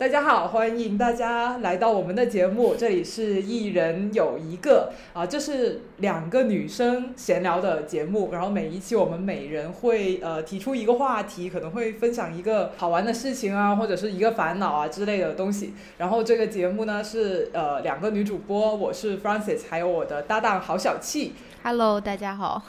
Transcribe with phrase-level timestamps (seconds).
[0.00, 15.74] 大家好，欢迎大家来到我们的节目，这里是一人有一个啊，这是两个女生闲聊的节目，然后每一期我们每人会呃提出一个话题，可能会分享一个好玩的事情啊，或者是一个烦恼啊之类的东西。
[15.98, 21.34] 然后这个节目呢是呃两个女主播，我是 f r a n c i s 还有我的搭档郝小气。
[21.62, 22.62] Hello，大家好。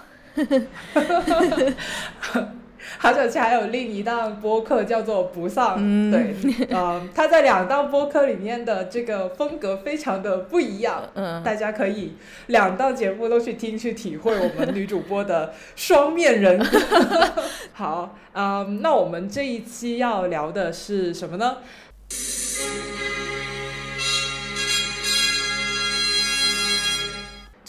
[2.97, 12.13] 郝小七还有另一档播客叫做不丧，嗯对，呃，他在两档播客里面的这个风格非常的不一样，嗯，大家可以
[12.47, 16.79] 两档节目都去听去体会我们女主播的双面人格。
[17.73, 21.57] 好，嗯，那我们这一期要聊的是什么呢？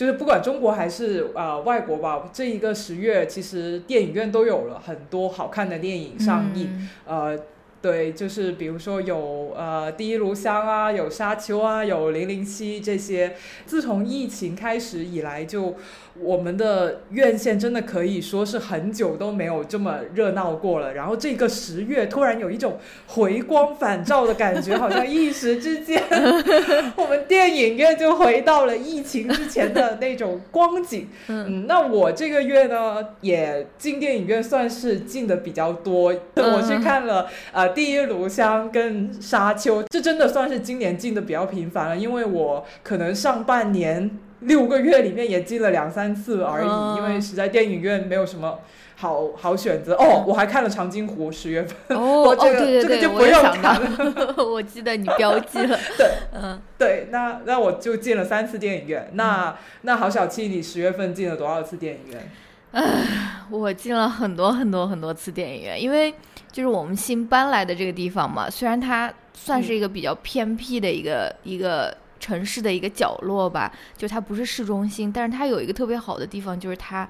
[0.02, 6.70] 就是不管中国还是呃外国吧，这一个十月其实电影院都有了很多好看的电影上映。
[6.73, 7.38] 嗯呃，
[7.80, 13.37] 对，就是比如说有呃《第一炉香》啊，有《沙丘》啊，有《零零七》这些。
[13.64, 15.77] 自从疫情开始以来就，
[16.20, 20.94] 我们的院线真的可以说是很久都没有这么热闹过了。
[20.94, 26.02] 然后这个十月突然有一种回光返照的感觉，好像一时之间，
[26.96, 31.08] 我们电影院就回到了疫情之前的那种光景。
[31.28, 36.12] 嗯，那我这个月呢，也进电影院算是进的比较多。
[36.12, 48.59] 嗯我去看了呃《第一炉香》跟《沙丘》，这真的算是今年进的比较频繁了，因为我可能上半年六个月里面也进了两三次而已，嗯因为实在电影院没有什么。
[48.95, 51.98] 好好选择哦，我还看了《长津湖》，十月份。
[51.98, 59.11] 哦 这个对对对，这个就不用我也想谈到， 我记得你标记了， 对，嗯，对，那那我就进了三次电影院。
[59.15, 62.31] 那那郝小七，你十月份进了多少次电影院？
[62.70, 66.15] 唉我进了很多很多很多次电影院，因为
[66.53, 77.09] 就是我们新搬来的这个地方嘛，虽然它算是一个比较偏僻的一个、一个城市的一个角落吧，就它不是市中心，但是它有一个特别好的地方，就是它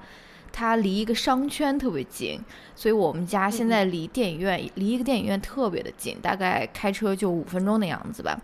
[0.51, 2.39] 它离一个商圈特别近，
[2.75, 8.35] 所以我们家现在离电影院、离一个电影院特别的近，大概开车就五分钟的样子吧。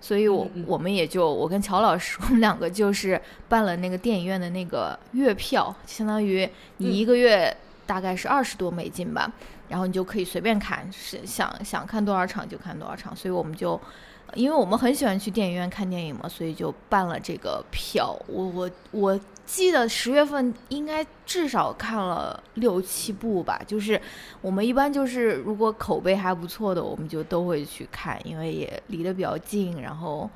[0.00, 6.48] 所以我，我们也就我跟乔老师，我们两个就是办了那个电影院的那个月票，相当于
[6.78, 7.56] 你一个月
[7.86, 9.32] 大概是二十多美金吧，
[9.68, 13.14] 然后你就可以随便看，是想想看多少场就看多少场。
[13.14, 13.80] 所以我们就，
[14.34, 18.16] 因为我们很喜欢去电影院看电影嘛，所以就办了这个票。
[18.26, 24.00] 我我我记得十月份应该至少看了六七部吧，就是
[24.40, 30.28] 我们一般就是如果口碑还不错的，我们就都会去看，因为也离得比较近，然后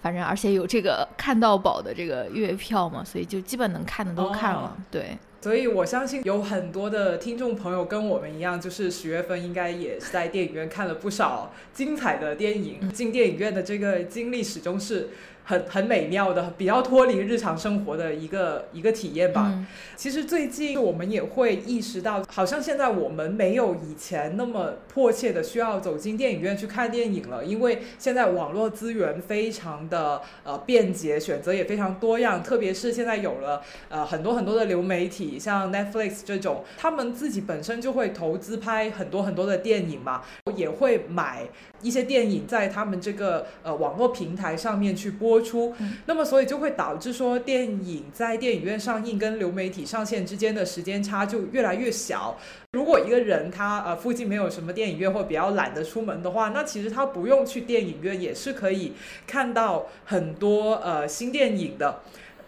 [0.00, 4.60] 反正而且有这个看到宝的这个月票嘛，所以就基本能看的都看了。
[4.62, 12.90] 哦对，所以我相信有很多的听众朋友跟我们一样，就是十月份应该也是在电影院看了不少精彩的电影。
[12.90, 15.10] 进电影院的这个经历始终是
[15.44, 19.52] 很很美妙的，比较脱离日常生活的一个一个体验吧。
[19.54, 19.66] 嗯
[19.96, 40.22] 其实最近我们也会意识到，好像现在我们没有以前那么迫切的需要走进电影院去看电影了，因为现在网络资源非常的呃便捷，选择也非常多样，特别是现在有了呃很多很多的流媒体，像 Netflix 这种，他们自己本身就会投资拍很多很多的电影嘛，
[40.56, 41.42] 也会买
[41.82, 52.38] 一些电影在他们这个呃网络平台上面去播出，嗯那么所以就会导致说电影在电影院上映跟流媒体上线之间的时间差就越来越小。
[52.72, 58.92] 如果一个人他呃附近没有什么电影院或比较懒得出门的话，那其实他不用去电影院也是可以
[59.26, 62.00] 看到很多呃新电影的。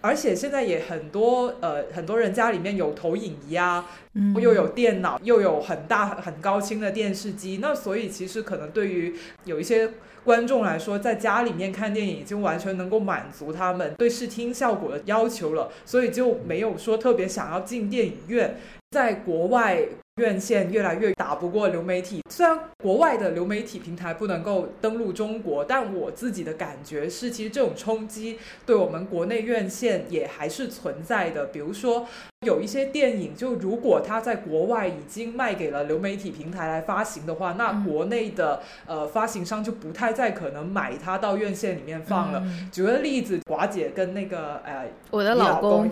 [0.03, 9.17] 而且现在也很多呃很多人家里面有投影仪啊，嗯，又有电脑，又有很大很高清的电视机，那所以其实可能对于
[9.47, 9.91] 有一些
[10.27, 18.57] 观众来说，在家里面看电影已经完全能够满足他们对视听效果的要求了，所以就没有说特别想要进电影院。
[18.91, 19.79] 在国外
[20.17, 31.45] 院线越来越打不过流媒体，虽然国外的流媒体平台不能够登陆中国，但我自己的感觉是，其实这种冲击对我们国内院线也还是存在的。
[31.47, 32.07] 比如说，
[32.47, 42.41] 有一些电影，就如果它在国外已经卖给了流媒体平台来发行的话，那嗯国内的呃发行商就不太再可能买它到院线里面放了。
[42.43, 42.71] 嗯。
[42.73, 45.91] 举个例子，寡姐跟那个呃我的你老公，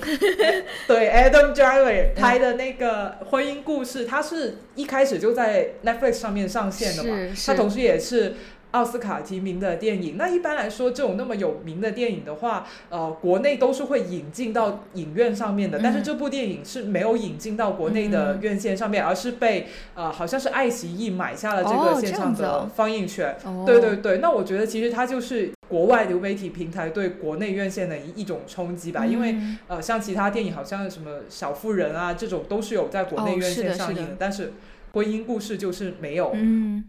[0.89, 8.35] 对 Adam Driver 拍的那个婚姻故事，它是一开始就在 Netflix 上面上线的嘛，它同时也是
[8.71, 10.17] 奥斯卡提名的电影。
[10.17, 15.81] 那一般来说，这种那么有名的电影的话，呃，国内都是会引进到影院上面的。
[15.83, 23.37] 但是这部电影是没有引进到国内的院线上面，而是被呃，好像是爱奇艺买下了这个线上的放映权。
[23.67, 29.05] 对对对，那我觉得其实它就是国外流媒体平台对国内院线的一一种冲击吧。
[29.05, 29.37] 因为
[29.69, 34.53] 呃，像其他电影，好像什么小妇人啊这种，都是有在国内院线上映的，但是。
[34.95, 36.31] 婚姻故事就是没有。
[36.35, 36.85] 嗯，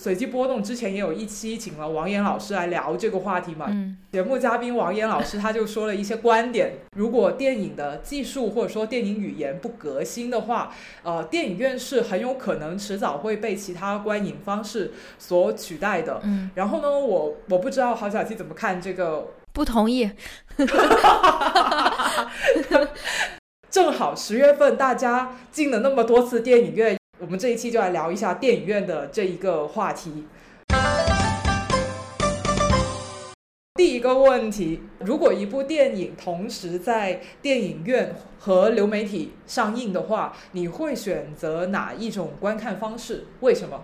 [0.00, 3.66] 随机波动之前也有一期请了王岩老师来聊这个话题嘛。
[3.68, 16.20] 嗯，节目嘉宾王岩老师他就说了一些观点：如果电影的技术或者说电影语言不革新的话，呃，电影院是很有可能迟早会被其他观影方式所取代的。
[16.24, 19.28] 嗯，然后呢，我我不知道郝小七怎么看这个？
[19.52, 20.10] 不同意。
[23.70, 26.96] 正好十月份大家进了那么多次电影院。
[27.22, 30.24] 我们这一期就来聊一下电影院的这一个话题。
[33.76, 43.28] 第一个问题，如果一部电影同时在电影院和流媒体上映的话，你会选择哪一种观看方式？
[43.38, 43.80] 为什么？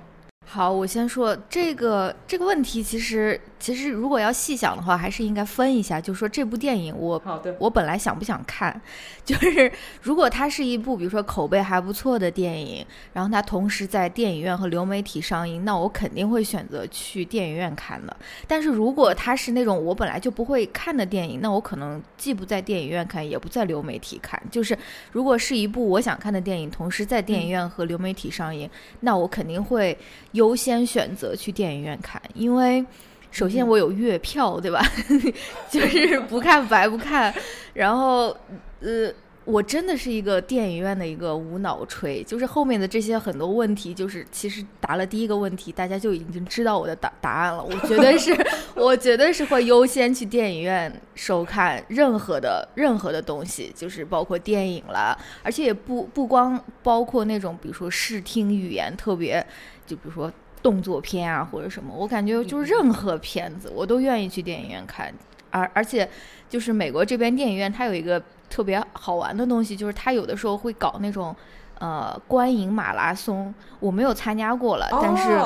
[0.51, 3.39] 好，我先说这个这个问题，其实。
[3.61, 6.01] 其实，如果要细想的话，还是应该分一下。
[6.01, 7.21] 就是说，这部电影，我
[7.59, 8.81] 我本来想不想看？
[9.25, 18.17] 就是如果它是一部，比如说口碑还不错的电影，然后它同时在电影院和流媒体上映，那我肯定会选择去电影院看的。
[18.47, 24.41] 但是如果它是那种我本来就不会看的电影，那我可能既不在电影院看，也不在流媒体看。
[24.53, 24.79] 就是
[25.11, 28.71] 如果是一部我想看的电影，同时在电影院和流媒体上映，
[29.01, 29.99] 那我肯定会
[30.39, 32.85] 优先选择去电影院看，因为。
[33.31, 34.83] 首先，我有月票，对吧？
[35.71, 37.33] 就是不看白不看。
[37.75, 38.35] 然后，
[38.81, 39.13] 呃，
[39.45, 47.63] 我真的是一个电影院的一个无脑吹，就是后面的这些很多问题，就是其实答了第一个问题，大家就已经知道我的答答案了。
[47.63, 48.35] 我绝对是，
[48.75, 59.47] 我绝对是会优先去电影院收看任何的任何的东西，就是包括电影啦，而且也不不光包括那种，比如说视听语言特别，
[59.89, 60.31] 就比如说。
[60.61, 65.15] 动作片啊，或者什么，我感觉就是任何片子，我都愿意去电影院看。
[65.53, 66.07] 而而且，
[66.49, 68.21] 就是美国这边电影院，它有一个
[68.51, 71.35] 特别好玩的东西，就是它有的时候会搞那种。
[71.81, 75.39] 呃，观影马拉松我没有参加过了，但是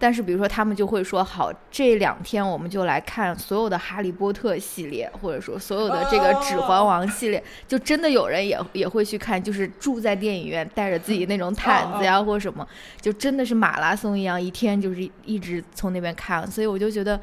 [0.00, 12.66] 但是比如说他们就会说好，这两天我们就来看所有的哈利波特系列，或者说所有的这个指环王系列，就真的有人也也会去看，就是住在电影院，带着自己那种毯子呀或者什么，
[12.98, 17.20] 就真的是马拉松一样，一天就是一直从那边看，所以我就觉得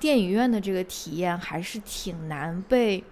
[0.00, 3.02] 电影院的这个体验还是挺难被，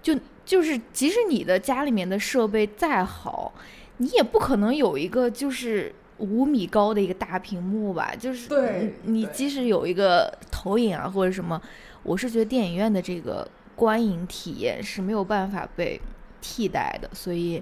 [0.00, 3.52] 就就是即使你的家里面的设备再好。
[3.98, 8.14] 你也不可能有一个就是五米高的一个大屏幕吧？
[8.16, 11.60] 就是对，你即使有一个投影啊或者什么，
[12.04, 16.00] 我是觉得电影院的这个观影体验是没有办法被
[16.40, 17.10] 替代的。
[17.12, 17.60] 所以，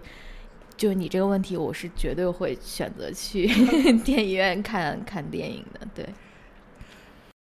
[0.77, 3.47] 就你这个问题，我是绝对会选择去
[4.05, 5.81] 电影院看看电影的。
[5.95, 6.07] 对，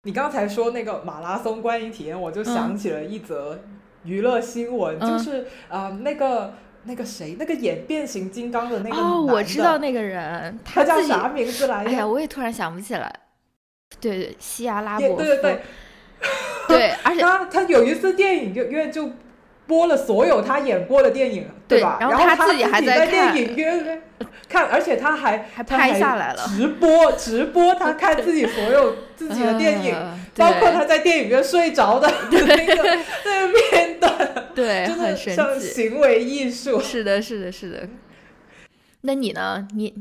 [0.04, 3.60] 你刚才说那个马拉松观影体验，我就想起了一则
[4.04, 6.54] 娱乐新闻，就是啊那个。
[6.84, 11.90] 那个谁，那个演变形金刚的那个哦，我知道那个人，他叫啥名字来着？
[11.90, 13.12] 哎呀，我也突然想不起来。
[14.00, 15.16] 对对，西亚拉伯夫。
[15.16, 15.60] 对对对，
[16.68, 19.10] 对，而且他他有一次电影就因为就
[19.70, 21.96] 播了所有他演过的电影，对吧？
[22.00, 24.02] 然后他自己还在电影院
[24.48, 29.94] 看，而且他还还拍下来了，直播直播他看自己所有 自己的电影，
[30.34, 34.10] 包括他在电影院睡着的 那个那个片段。
[34.56, 36.80] 对，真的像，行为艺术。
[36.80, 37.88] 是的，是的，是的。
[39.02, 39.68] 那你呢？
[39.76, 39.94] 你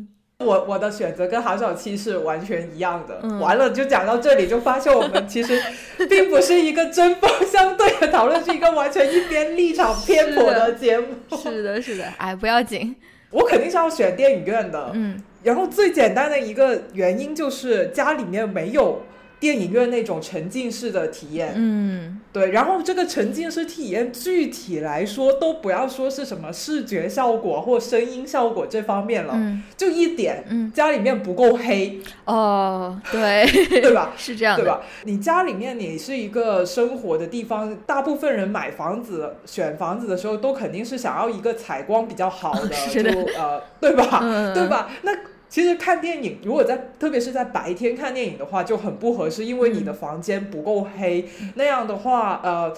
[0.46, 3.20] 我我的选择跟韩小七是完全一样的。
[3.40, 5.62] 完了，就讲到这里，就发现我们其实
[6.10, 11.08] 并不是一个针锋相对的讨论，是一个完全一边立场偏颇的 节目。
[11.36, 12.06] 是的，是的。
[12.18, 12.96] 哎，不要紧，
[13.32, 14.92] 我肯定是要选电影院的。
[14.94, 15.22] 嗯。
[15.44, 19.02] 然后最简单的一个原因就是家里面没有。
[19.40, 33.46] 电影院那种沉浸式的体验，嗯，对，然后这个沉浸式体验具体来说，都不要说是什么视觉效果或声音效果这方面了，嗯，就一点，嗯，家里面不够黑，哦，对，
[33.82, 34.12] 对吧？
[34.18, 34.82] 是这样，对吧？
[35.06, 43.02] 你家里面你是一个生活的地方，大部分人买房子、选房子的时候，都肯定是想要一个采光比较好的， 就
[43.38, 44.20] 呃，对吧？
[44.54, 44.90] 对吧？
[45.04, 45.12] 那。
[45.50, 51.28] 其实看电影，如果在特别是在白天看电影的话，就很不合适，因为你的房间不够黑。
[51.56, 52.72] 那样的话，呃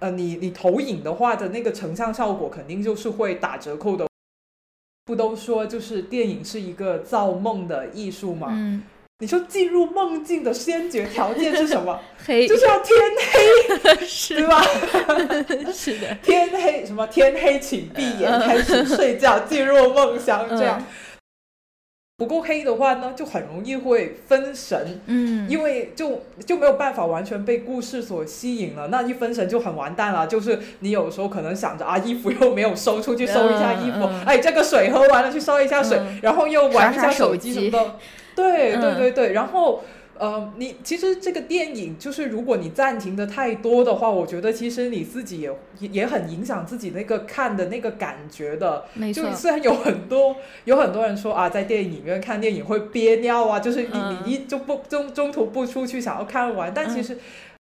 [0.00, 4.06] 呃，你你投影的话的那个成像效果肯定就是会打折扣的。
[5.06, 8.48] 不都说就是电影是一个造梦的艺术吗？
[8.52, 8.82] 嗯。
[9.20, 11.98] 你说进入梦境的先决条件是什么？
[12.24, 12.96] 黑就是要天
[13.96, 14.62] 黑， 是对吧？
[15.74, 17.04] 是的，天黑什么？
[17.08, 20.80] 天黑请闭眼，开始睡觉，进入梦乡，这样。
[22.18, 28.88] 不够黑的话呢，就很容易会分神，嗯，因为就就没有办法完全被故事所吸引了。
[28.88, 30.26] 那一分神就很完蛋了。
[30.26, 37.94] 就是你有时候可能想着啊，衣服又没有收出去，收一下衣服，哎，这个水喝完了，去收一下水，然后又玩一下手机什么的。
[38.34, 39.84] 对对对对，然后。
[40.18, 48.84] 呃，你其实这个电影就是，如果你暂停的太多的话，我觉得其实你自己也也很影响自己那个看的那个感觉的。
[48.94, 49.24] 没错。
[49.24, 57.16] 就虽然有很多有很多人说啊，在电影院看电影会憋尿啊，就是你你一就不中中途不出去想要看完，但其实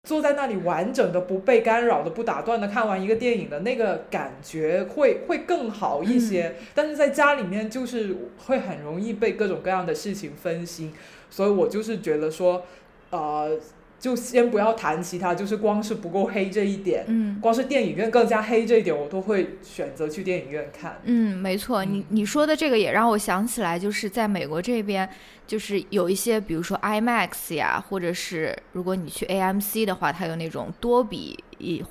[0.03, 6.55] 坐在那里完整的不被干扰的不打断的看完一个电影的那个感觉会会更好一些。
[6.75, 10.93] 但是在家里面就是会很容易被各种各样的事情分心。
[11.33, 12.63] 所以我就是觉得说，
[13.09, 13.57] 呃，
[13.99, 20.99] 就先不要谈其他，就是光是不够黑这一点，嗯，光是电影院更加黑这一点，我都会选择去电影院看。
[21.05, 25.09] 嗯，没错，你你说的这个也让我想起来，就是在美国这边，
[25.47, 31.35] 就是有一些，比如说 IMAX 呀，或者是如果你去 AMC 的话，它有那种多比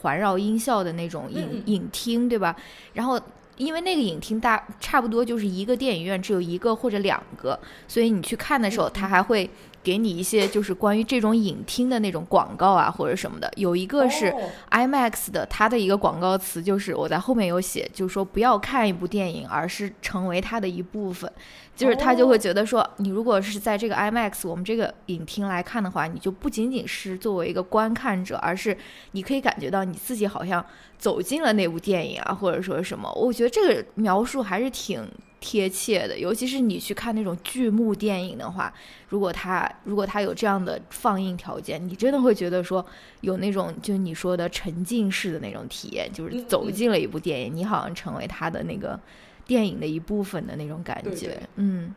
[0.02, 2.54] 环绕音效的那种影影厅，对吧？
[2.92, 3.20] 然后。
[3.62, 9.48] 因为那个影厅大差不多就是一个电影院只有一个或者两个，所以你去看的时候，他还会
[9.82, 13.50] 给你一些就是关于这种影厅的那种广告啊或者什么的。
[13.56, 14.32] 有一个是
[14.70, 21.30] IMAX 的，它的一个广告词就是我在后面有写，就是说不要看一部电影，而是成为它的一部分。
[21.74, 28.76] 就是他就会觉得说，你如果是在这个 IMAX 我们这个影厅来看的话，你就不仅仅是作为一个观看者，而是
[29.12, 30.64] 你可以感觉到你自己好像
[30.98, 33.10] 走进了那部电影啊，或者说什么。
[33.14, 35.02] 我觉得这个描述还是挺
[35.42, 38.72] 贴切的，尤其是你去看那种剧目电影的话，
[39.10, 42.82] 如果它如果它有这样的放映条件，你真的会觉得说
[43.20, 48.98] 有那种就你说的沉浸式的那种体验，就是走进了一部电影，你好像成为他的那个。
[49.44, 51.92] 电影的一部分的那种感觉，嗯，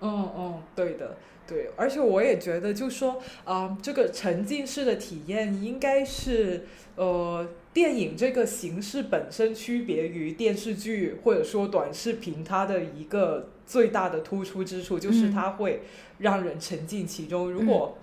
[0.00, 15.82] 嗯嗯，对的，对，而且我也觉得，就说啊，这个沉浸式的体验应该是呃，电影这个形式本身区别于电视剧或者说短视频它的一个最大的突出之处，就是它会
[16.18, 17.50] 让人沉浸其中。
[17.50, 17.98] 如果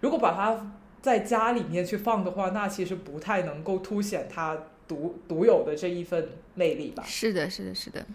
[0.00, 4.56] 如果把它在家里面去放的话，那其实不太能够凸显它
[4.88, 7.04] 独独有的这一份魅力吧？
[7.06, 8.06] 是的，是的，是的。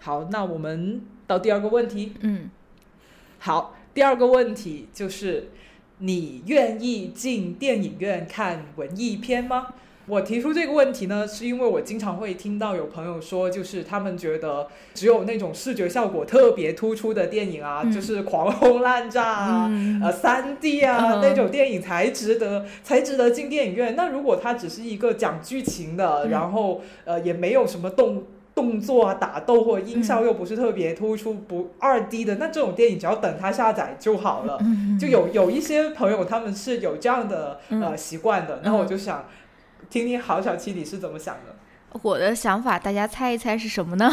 [0.00, 2.14] 好，那我们到第二个问题。
[2.18, 2.50] 嗯，
[3.38, 5.50] 好，第二个问题就是，
[5.98, 9.68] 你愿意进电影院看文艺片吗？
[10.06, 19.70] 我提出这个问题呢，是因为我经常会听到有朋友说，就是他们觉得只有那种视觉效果特别突出的电影啊，就是狂轰滥炸啊，
[20.02, 23.96] 呃，三 D 啊那种电影才值得才值得进电影院。
[23.96, 28.24] 那如果它只是一个讲剧情的，然后呃也没有什么动
[28.54, 34.58] 动作啊打斗或者音效又不是特别突出，不二 D 的，那这种电影只要等它下载就好了。
[35.00, 39.24] 就有有一些朋友他们是有这样的呃习惯的，那我就想。
[39.90, 41.54] 听听郝小七你是怎么想的？
[42.02, 44.10] 我的想法，大家猜一猜是什么呢？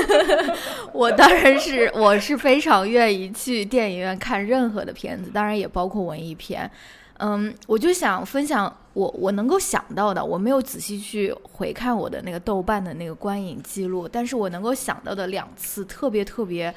[0.94, 6.70] 我当然是，我是非常愿意去电影院看任何的片子，当然也包括文艺片。
[7.18, 16.74] 嗯，我就想分享我我能够想到的，我没有仔细去回看我的那个豆瓣的那个观影记录，但是我能够想到的两次特别特别。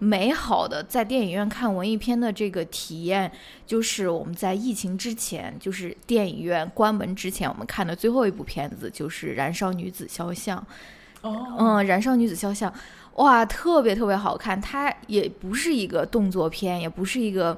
[0.00, 3.30] 美好的在电影院看文艺片的这个体验，
[3.64, 10.58] 就是我们在疫情之前，就是电影院关门之前，我们看的最后一部片子就是《燃烧女子肖像》。
[11.22, 12.70] 哦，嗯，《燃烧女子肖像》
[13.14, 14.60] 哇，特别特别好看。
[14.60, 17.56] 它也不是一个动作片，也不是一个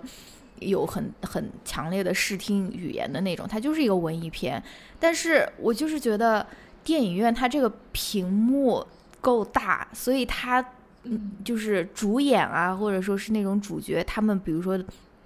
[0.60, 4.62] 有很很强烈的视听语言的那种，它就是一个文艺片。
[4.98, 6.46] 但是我就是觉得
[6.84, 8.86] 电影院它这个屏幕
[9.20, 10.64] 够大，所以它。
[11.08, 14.76] 嗯，就是主演啊，或者说是那种主角，他们比如说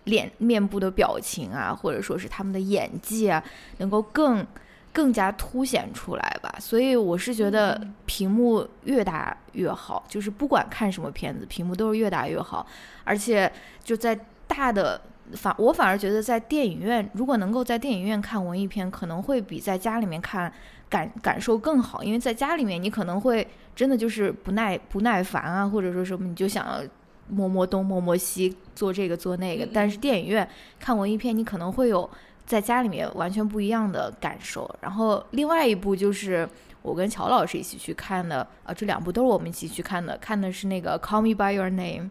[0.04, 3.42] 脸面部的表情啊，或者说是他们的演技啊，
[3.78, 4.46] 能够更
[4.92, 6.54] 更加凸显出来吧。
[6.60, 12.66] 所以我是觉得屏幕越大越好，就是不管看什么片子，屏幕都是越大越好。
[13.04, 13.50] 而且
[13.82, 14.14] 就在
[14.46, 15.00] 大的
[15.32, 20.52] 反，我反而觉得在电影院，如果能够在电影院看文艺片，可能会比在家里面看。
[20.90, 23.46] 感感受更好，因为在家里面你可能会
[23.76, 26.82] 真的就是不耐不耐烦啊，或者说什么你就想要
[27.28, 29.64] 摸摸东摸摸西做这个做那个。
[29.72, 30.48] 但是电影院
[30.80, 32.10] 看文艺片，你可能会有
[32.44, 34.68] 在家里面完全不一样的感受。
[34.80, 36.48] 然后另外一部就是
[36.82, 42.06] 我跟乔老师一起去看的，啊，这两部都是我们一起去看的，看的是那个《Call Me by Your Name》，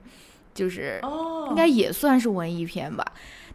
[0.54, 1.00] 就是
[1.50, 3.06] 应该也算是文艺片吧，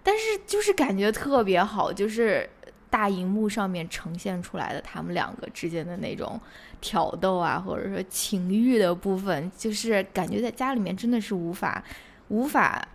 [0.03, 2.49] 但是就是感觉特别好，就是
[2.89, 6.41] 大荧幕上面呈现出来的他们两个之间的那种
[6.81, 11.83] 挑逗啊，或者说情欲的部分，就是感觉在家里面真的是无法
[12.29, 12.87] 无法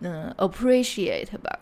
[0.00, 1.58] 嗯 appreciate 吧。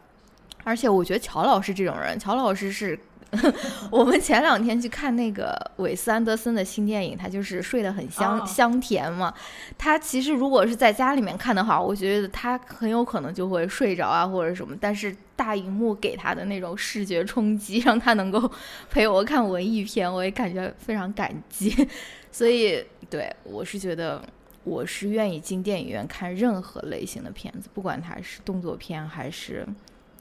[0.64, 2.98] 而且我觉得乔老师这种人，乔老师是。
[3.90, 9.32] 我们前两天去看那个韦斯安德森的新电影，他就是睡得很香香甜嘛。
[9.78, 14.76] 他其实如果是在家里面看的话，我觉得他很有可能就会睡着啊或者什么。
[14.80, 18.50] 但是大荧幕给他的那种视觉冲击，让他能够
[18.90, 21.88] 陪我看文艺片，我也感觉非常感激。
[22.32, 24.20] 所以，对我是觉得
[24.64, 29.64] 我是愿意进电影院看任何类型的片子，不管它是动作片还是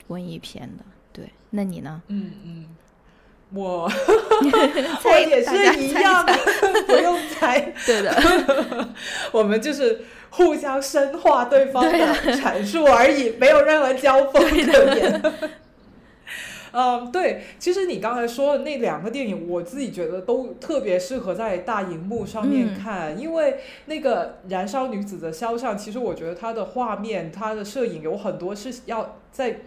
[0.07, 0.83] 文艺片的。
[1.11, 2.01] 对，那你呢？
[2.07, 2.65] 嗯嗯。
[3.51, 3.89] 我
[5.05, 6.33] 我也是一样的，
[6.85, 7.73] 不用猜。
[7.83, 8.89] 对的，
[9.31, 11.91] 我们就是互相深化对方的
[12.33, 15.21] 阐述而已，没有任何交锋可言。
[16.71, 29.61] 嗯，对，其实你刚才说的那两个电影，我自己觉得都特别适合在大荧幕上面看，因为那个《燃烧女子的肖像》，其实我觉得它的画面、它的摄影有很多是要在。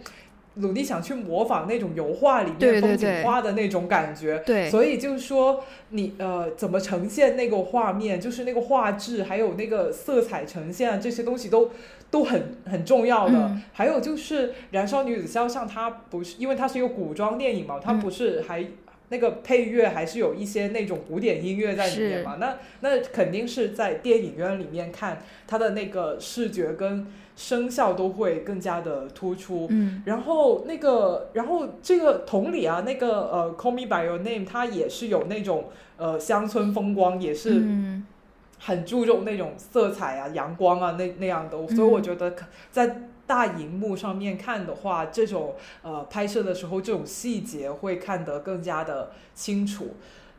[0.55, 11.71] 努力想去模仿那种油画里面风景画的那种感觉，对，所以就是说你呃怎么呈现那个画面，就是那个画质还有那个色彩呈现这些东西都
[12.11, 13.57] 都很很重要的。
[13.71, 18.63] 还有就是《燃烧女子肖像》，它不是因为它是一个古装电影嘛，它不是还
[19.09, 22.35] 那个配乐还是有一些那种古典音乐在里面嘛？
[22.39, 27.07] 那那肯定是在电影院里面看它的那个视觉跟。
[27.35, 37.63] 声效都会更加的突出，嗯，然后那个，然后这个同理啊，那个呃，Call Me by Your Name，它也是有那种呃乡村风光，也是
[38.59, 42.35] 很注重那种色彩啊、阳光啊那那样的，所以我觉得
[42.71, 49.95] 在大荧幕上面看的话，这种呃拍摄的时候，这种细节会看得更加的清楚，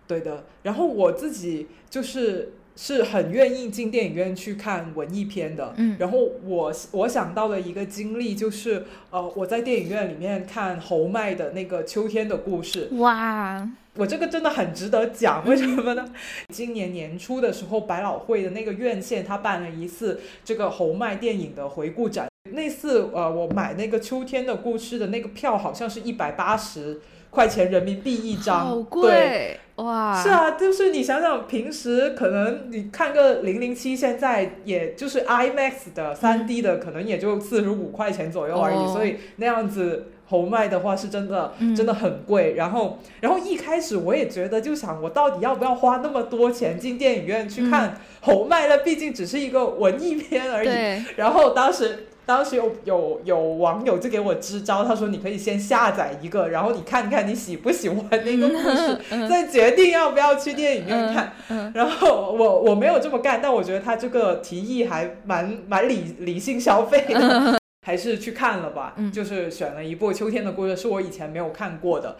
[0.06, 0.44] 对的。
[0.62, 2.52] 然后我自己就是。
[2.76, 16.12] 是很愿意进电影院去看文艺片的，嗯，然后我我想到的一个经历就是，呃，我在电影院里面看侯麦的那个《秋天的故事》，哇，我这个真的很值得讲，为什么呢？
[16.52, 27.00] 今年年初的时候，百老汇的那个院线他办了一次这个侯麦电影的回顾展，那次呃，我买那个《秋天的故事》的那个票好像是一百八十。
[27.34, 30.22] 块钱人民币一张，好贵哇！
[30.22, 38.92] 是啊，就是你想想，平时可能你看个零零七，现在也就是 IMAX 的三 D 的，可能也就四十五块钱左右而已。
[38.92, 42.54] 所以那样子侯麦的话是真的，真的很贵。
[42.54, 48.68] 然后，然后一开始我也觉得，就想我到底要不要花那么多钱进电影院去看侯麦？
[48.68, 51.04] 那毕竟只是一个文艺片而已。
[51.16, 52.06] 然后当时。
[52.26, 61.32] 当时有有有网友就给我支招，他说你可以先下载一个，然后你看看你喜不喜欢那个故事，再决定要不要去电影院看。
[61.74, 68.94] 然后我我没有这么干，但我觉得他这个提议还蛮蛮理理性消费的，还是去看了吧。
[69.12, 72.16] 就是选了一部《秋天的故事》，是我以前没有看过的。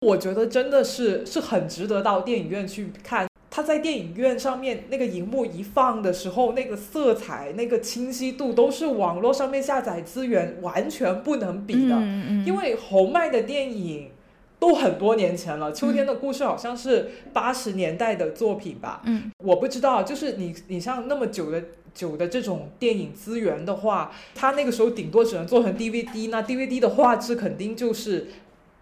[0.00, 3.25] 我觉得真的是是很值得到电影院去看。
[3.56, 11.96] 他在电影院上面那个荧幕一放的时候，那个色彩、那个清晰度都是网络上面下载资源完全不能比的。
[12.44, 14.10] 因为侯麦的电影
[14.58, 19.00] 都很多年前了，《秋天的故事》好像是八十年代的作品吧。
[19.06, 21.64] 嗯，我不知道，就是你你像那么久的
[21.94, 28.26] 久的这种电影资源的话，他那个时候顶多只能做成 DVD，那 DVD 的画质肯定就是。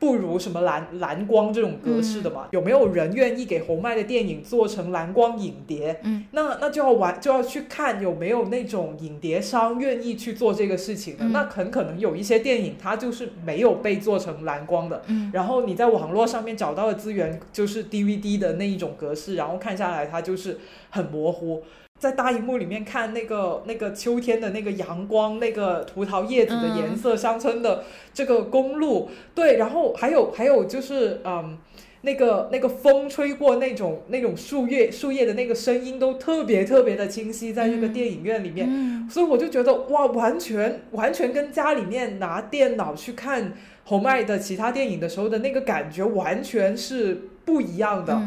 [0.05, 2.49] 不如什么蓝蓝光这种格式的嘛？
[2.51, 5.99] 有没有人愿意给红麦的电影做成蓝光影碟？
[6.03, 11.25] 嗯，那那就要玩，就要去看有没有那种影碟商愿意去做这个事情的。
[11.29, 15.03] 那很可能有一些电影它就是没有被做成蓝光的。
[15.07, 20.59] 嗯，然后你在网络上面找到的资源就是 DVD 的那一种格式，然后看下来它就是
[20.91, 21.63] 很模糊。
[22.01, 31.57] 在大荧幕里面看那个那个秋天的那个阳光，那个葡萄叶子的颜色，乡村的这个公路，对，然后还有还有就是嗯，
[32.03, 43.55] 那个那个风吹过那种那种树叶树叶的那个声音都特别特别的清晰，在这个电影院里面，所以我就觉得哇，完全完全跟家里面拿电脑去看
[43.85, 48.21] 红麦的其他电影的时候的那个感觉完全是不一样的，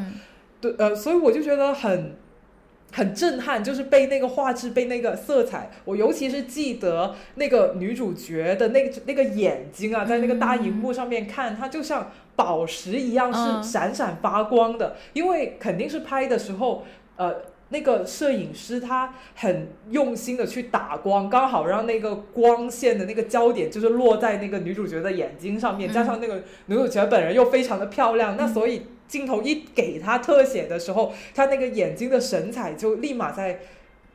[0.59, 2.15] 对，呃，所以我就觉得很。
[2.91, 14.95] 很震撼，就是被那个画质、被那个色彩，我尤其是记得那个女主角的那个那个眼睛啊，在那个大荧幕上面看，它就像宝石一样，是闪闪发光的。
[15.13, 16.85] 因为肯定是拍的时候，
[17.17, 17.35] 呃，
[17.69, 28.83] 那个摄影师他很用心的去打光，刚好让那个光线的那个焦点就是落在那个女主角的眼睛上面，加上那个女主角本人又非常的漂亮，那所以。
[29.07, 33.59] 镜头一给他特写的时候，他那个眼睛的神采就立马在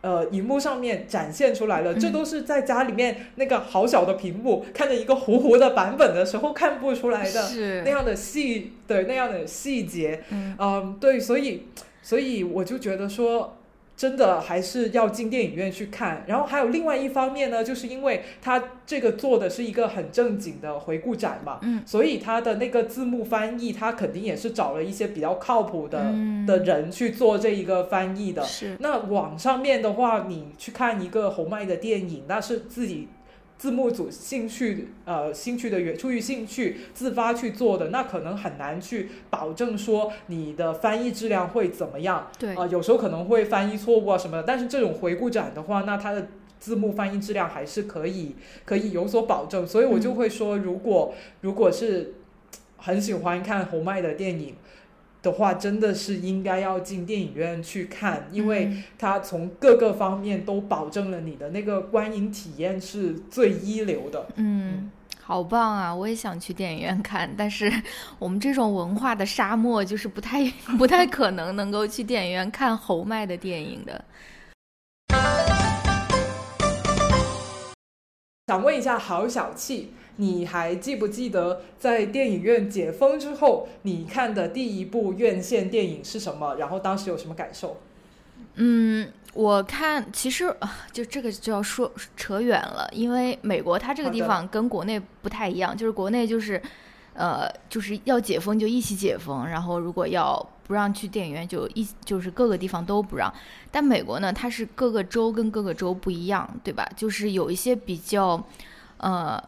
[0.03, 1.95] 呃荧幕上面展现出来了。
[1.95, 10.23] 这都是在家里面那个好小的屏幕看着一个糊糊的版本的时候看不出来的那样的细对那样的细节。
[10.31, 11.69] 嗯，对，所以
[12.03, 13.59] 所以我就觉得说。
[13.97, 26.13] 真的还是要进电影院去看，然后还有另外一方面呢，就是因为它这个做的是一个很正经的回顾展嘛，嗯，所以它的那个字幕翻译，它肯定也是找了一些比较靠谱的
[26.47, 28.43] 的人去做这一个翻译的。
[28.45, 33.09] 是，那网上面的话，你去看一个红麦的电影，那是自己。
[33.63, 42.27] 字幕组兴趣呃兴趣的源出于兴趣自发去做的，那可能很难去保证说你的翻译质量会怎么样。
[42.37, 44.43] 对啊，有时候可能会翻译错误啊什么的。
[44.43, 46.27] 但是这种回顾展的话，那它的
[46.59, 49.65] 字幕翻译质量还是可以可以有所保证。
[49.65, 52.15] 所以我就会说，如果如果是
[52.79, 54.57] 很喜欢看红麦的电影。
[55.23, 64.27] 的话，真的是应该要进电影院去看，因为它从各个方面都保证了你的那个观影体验是最一流的。
[64.35, 64.91] 嗯，
[65.23, 65.95] 好棒啊！
[65.95, 67.73] 我也想去电影院看，但是
[68.19, 70.45] 我们这种文化的沙漠，就是不太
[70.77, 74.05] 不太可能能够去电影院看侯麦的电影的。
[78.49, 79.95] 想问一下，郝小气。
[80.23, 86.55] 你还记不记得在电影院解封之后，你看的第一部院线电影是什么？
[86.61, 87.79] 然后当时有什么感受？
[88.55, 90.55] 嗯，我看其实
[90.93, 96.63] 就这个就要说扯远了，因为美国它这个地方跟国内不太一样，就是国内就是
[97.15, 103.33] 呃就是要解封就一起解封，然后如果要不让去电影院就一就是各个地方都不让。
[103.73, 106.89] 但美国呢，它是各个州跟各个州不一样，对吧？
[106.95, 108.41] 就是有一些比较
[108.99, 109.43] 呃。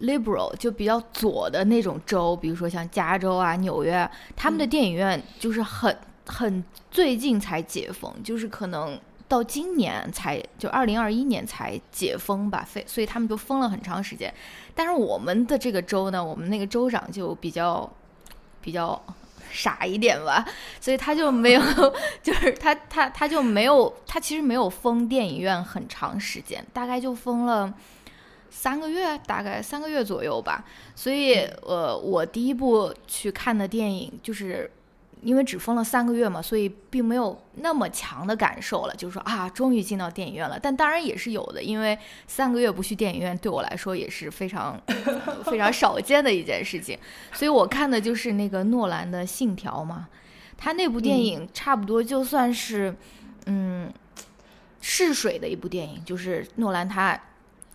[0.00, 5.94] Liberal 就比较左的那种州，比如说像加州啊、纽约，他们的电影院就是很
[6.26, 14.32] 很最近才解封，就是可能到今年才就二零二一年才解封吧，所以所以他们就封了很长时间。
[14.74, 17.90] 但是我们的这个州呢，我们那个州长就比较
[18.62, 19.00] 比较
[19.50, 20.46] 傻一点吧，
[20.80, 21.62] 所以他就没有，
[22.22, 27.74] 就是他他他就没有，他其实没有封电影院很长时间，大概就封了。
[28.50, 30.64] 三个月，大概三个月左右吧。
[30.94, 34.68] 所以，呃，我第一部去看的电影，就是
[35.22, 38.94] 因为只封了三个月嘛，所以并没有那么强的感受了。
[38.94, 40.58] 就是说啊，终于进到电影院了。
[40.60, 44.78] 但当然也是有的，因为三个月不去电影院，对我来说也是非常
[45.44, 46.98] 非常少见的一件事情。
[47.32, 50.08] 所以我看的就是那个诺兰的《信条》嘛。
[50.58, 52.94] 他那部电影差不多就算是
[53.46, 53.90] 嗯
[54.80, 57.18] 试水的一部电影，就是诺兰他。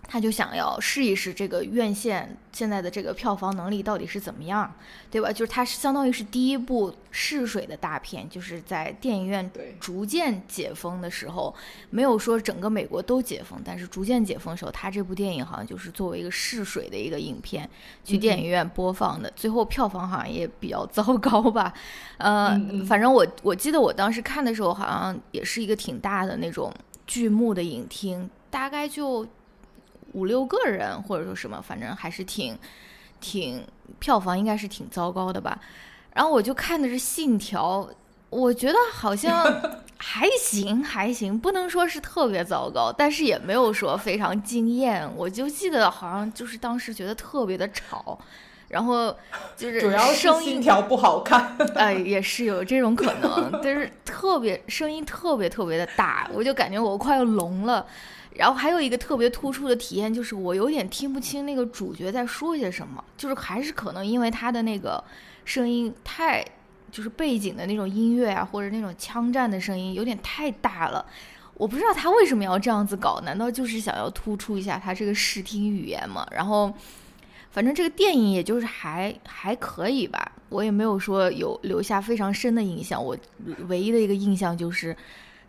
[0.08, 4.72] 他就想要试一试这个院线现在的这个票房能力到底是怎么样，
[5.10, 5.32] 对吧？
[5.32, 11.54] 就是它是相当于是第一部试水的大片，就是在电影院逐渐解封的时候，
[11.90, 17.68] 没有说整个美国都解封，但是逐渐解封的时候，他这部电影好像就是作为一个试水的一个影片
[18.04, 21.74] 去电影院播放的，最后票房好像也比较糟糕吧。
[22.18, 26.72] 呃，反正我我记得我当时看的时候，好像也是一个挺大的那种
[27.06, 29.26] 剧目的影厅，大概就。
[30.16, 32.58] 五六个人，或者说什么，反正还是挺，
[33.20, 33.62] 挺
[33.98, 35.60] 票房应该是挺糟糕的吧。
[36.14, 37.82] 然后我就看的是《信条》，
[38.30, 39.44] 我觉得好像
[39.98, 45.06] 还行，还行，不能说是特别糟糕，但是也没有说非常惊艳。
[45.14, 48.18] 我就记得好像就是当时觉得特别的吵，
[48.68, 49.14] 然后
[49.54, 57.86] 就是主要是信条不好看， 哎，也是有这种可能，但是特别声音特别特别的大，我就感觉我快要聋了。
[58.38, 65.02] 然后还有一个特别突出的体验，就是我有点听不清那个主角在说些什么，就是还是可能因为他的那个
[65.44, 66.44] 声音太，
[66.90, 71.04] 就是背景的那种音乐啊，或者那种枪战的声音有点太大了。
[71.54, 76.26] 我不知道他为什么要这样子搞，难道就是想要突出一下他这个视听语言吗？
[76.30, 76.72] 然后，
[77.50, 83.02] 反正这个电影也就是还还可以吧，我也没有说有留下非常深的印象。
[83.02, 83.16] 我
[83.68, 84.94] 唯一的一个印象就是。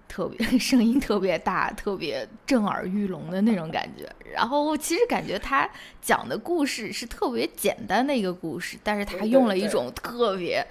[0.07, 4.09] 特别 声音特别大，特别震耳欲聋的那种感觉。
[4.33, 5.69] 然后其实感觉他
[6.01, 10.65] 讲的故事是特别简单的一个故事，但是他用了一种特别。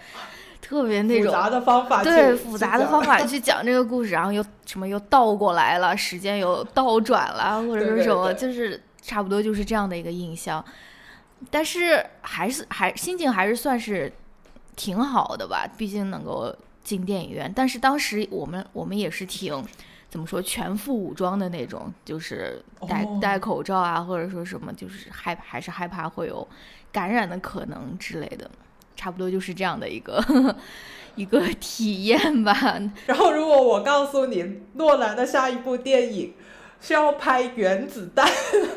[0.58, 10.64] 特别那种复杂的方法，对复杂的方法 去讲这个故事，然后又什么又倒过来了，时间又倒转了，或者对对说什么，对就是差不多就是这样的一个印象。
[11.52, 14.12] 但是还是还心情还是算是
[14.74, 16.52] 挺好的吧，毕竟能够
[16.86, 17.52] 进电影院。
[17.54, 19.60] 但是当时我们我们也是挺
[20.08, 26.46] 怎么说全副武装的那种，就是戴、哦戴口罩啊，或者说什么，就是害还是害怕会有
[26.92, 28.48] 感染的可能之类的，
[28.94, 30.24] 差不多就是这样的一个
[31.16, 32.54] 一个体验吧。
[33.06, 36.34] 然后，如果我告诉你，诺兰的下一部电影
[36.80, 38.30] 是要拍原子弹，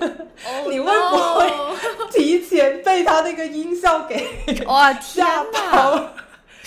[0.69, 1.50] 你会不会
[2.12, 4.26] 提前被他那个音效给
[4.65, 5.72] 哇天吓哪！
[5.72, 6.10] 跑？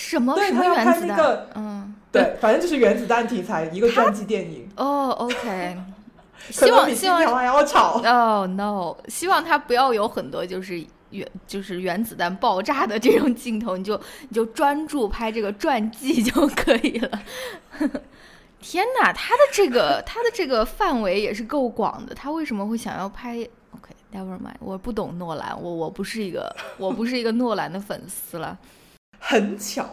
[0.03, 1.09] 什么什么原子弹？
[1.09, 5.77] 那个嗯，对，反正就是原子弹题材一个传记电影，哦，OK，
[6.49, 8.03] 可希望希望条还要吵。
[8.05, 17.23] 哦、no，希望他不要有很多就是原就是原子弹爆炸的这种镜头，你就你就专注拍这个传记就可以了。
[18.61, 23.37] 天哪，他的这个他的这个范围也是够广的，他为什么会想要拍
[23.75, 28.57] ？OK，never、mind，我不懂诺兰，我我不是一个我不是一个诺兰的粉丝了，
[29.25, 29.89] 很巧，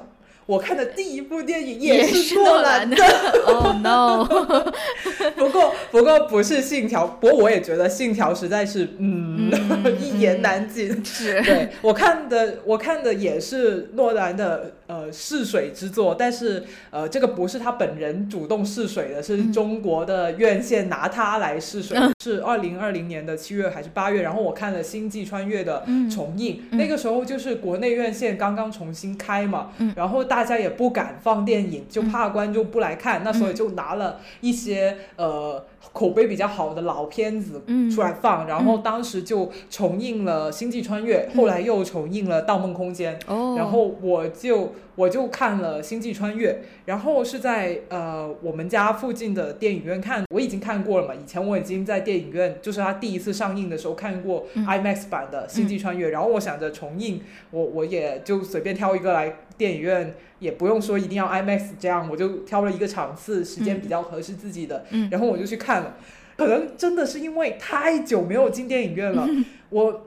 [0.49, 3.05] 我看的第一部电影也是诺诺兰兰的。
[3.45, 4.25] 哦、no，
[5.38, 11.05] 不过不过不是信条，不过我也觉得信条实在是嗯嗯 一言难尽。
[11.05, 24.23] 是对我看的，我看的也是诺兰的呃试水之作，但是呃这个不是他本人主动试水的，是嗯中国的院线拿他来试水，是二零二零年的七月还是八月？
[24.23, 37.89] 然后我看了《星际穿越》的嗯重映，嗯那个时候就是国内院线刚刚重新开嘛，嗯然后大家也不敢放电影，就怕观众不来看，那所以就拿了一些呃口碑比较好的老片子嗯。
[37.89, 46.52] 出来放，然后当时就重映了《星际穿越》，后来又重映了《盗梦空间》哦，然后我就我就看了《星际穿越》，
[46.86, 51.13] 然后是在呃我们家附近的电影院看，我已经看过了嘛。
[51.15, 54.65] 以前我已经在电影院，就是它第一次上映的时候看过嗯。
[54.69, 65.08] IMAX 版的《星际穿越》，然后我想着重映，我我也就随便挑一个来电影院，也不用说一定要 IMAX 这样，我就挑了一个场次，时间比较合适自己的，嗯。
[65.12, 65.98] 然后我就去看了。
[66.38, 69.28] 可能真的是因为太久没有进电影院了，
[69.69, 70.06] 我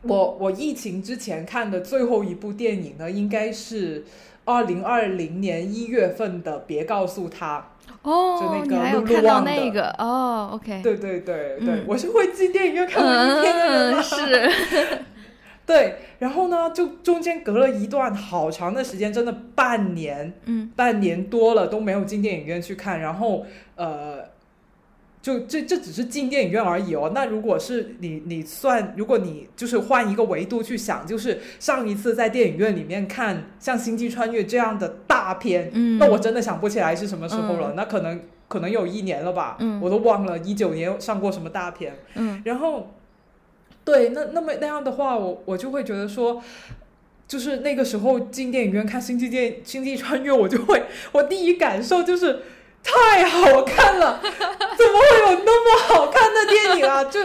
[0.00, 4.06] 我我疫情之前看的最后一部电影呢，应该是
[4.46, 10.72] 二零二零年一月份的《别告诉他哦，就那个你还有看到那个哦，OK，》。
[10.82, 11.84] 对对对对，嗯。
[11.86, 14.02] 我是会进电影院看文艺片的。
[14.02, 14.50] 是，
[15.68, 23.44] 对，然后呢，就中间隔了一段好长的时间，真的半年，嗯半年多了都没有进电影院去看，然后
[23.76, 24.30] 呃，
[25.20, 27.12] 就这这只是进电影院而已哦。
[27.14, 41.94] 那如果是你你算，如果你就是换一个维度去想，就是上一次在电影院里面看像《星际穿越》这样的大片，嗯，那我真的想不起来是什么时候了，嗯那可能可能有一年了吧，嗯我都忘了一九年上过什么大片。
[42.14, 42.94] 嗯然后，
[43.88, 46.42] 对，那那么那样的话，我我就会觉得说，
[47.26, 52.42] 就是那个时候进电影院看《星际电星际穿越》，我就会我第一感受就是
[52.82, 57.02] 太好看了， 怎么会有那么好看的电影啊？
[57.04, 57.20] 就。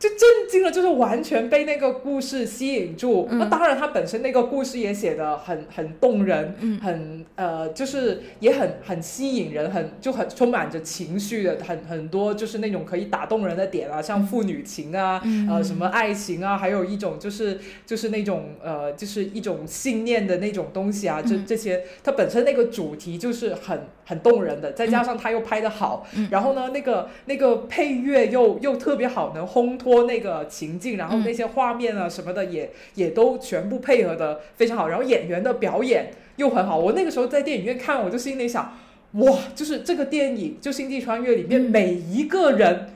[0.00, 3.28] 就震惊了，就是完全被那个故事吸引住。
[3.30, 3.38] 嗯。
[3.38, 6.80] 那当然，他本身那个故事也写的很很动人，嗯。
[6.80, 15.46] 很呃，就是也很很吸引人，很就很充满着情绪的，很很多就是那种可以打动人的点啊，像父女情啊，嗯。
[15.50, 21.44] 呃，什么爱情啊，还有一种就是就是那种呃，就是一种信念的那种东西啊，这嗯。
[21.46, 26.26] 这些它本身那个主题就是很很动人的，再加上他又拍的好，嗯。
[26.30, 36.78] 然后呢，那个那个配乐又又特别好，能烘托那个情境，然后嗯那些画面啊什么的也也都全部配合的非常好，然后演员的表演又很好。
[36.78, 38.76] 我那个时候在电影院看，我就心里想，
[39.12, 42.90] 哇，就是这个电影就《星际穿越》里面嗯每一个人。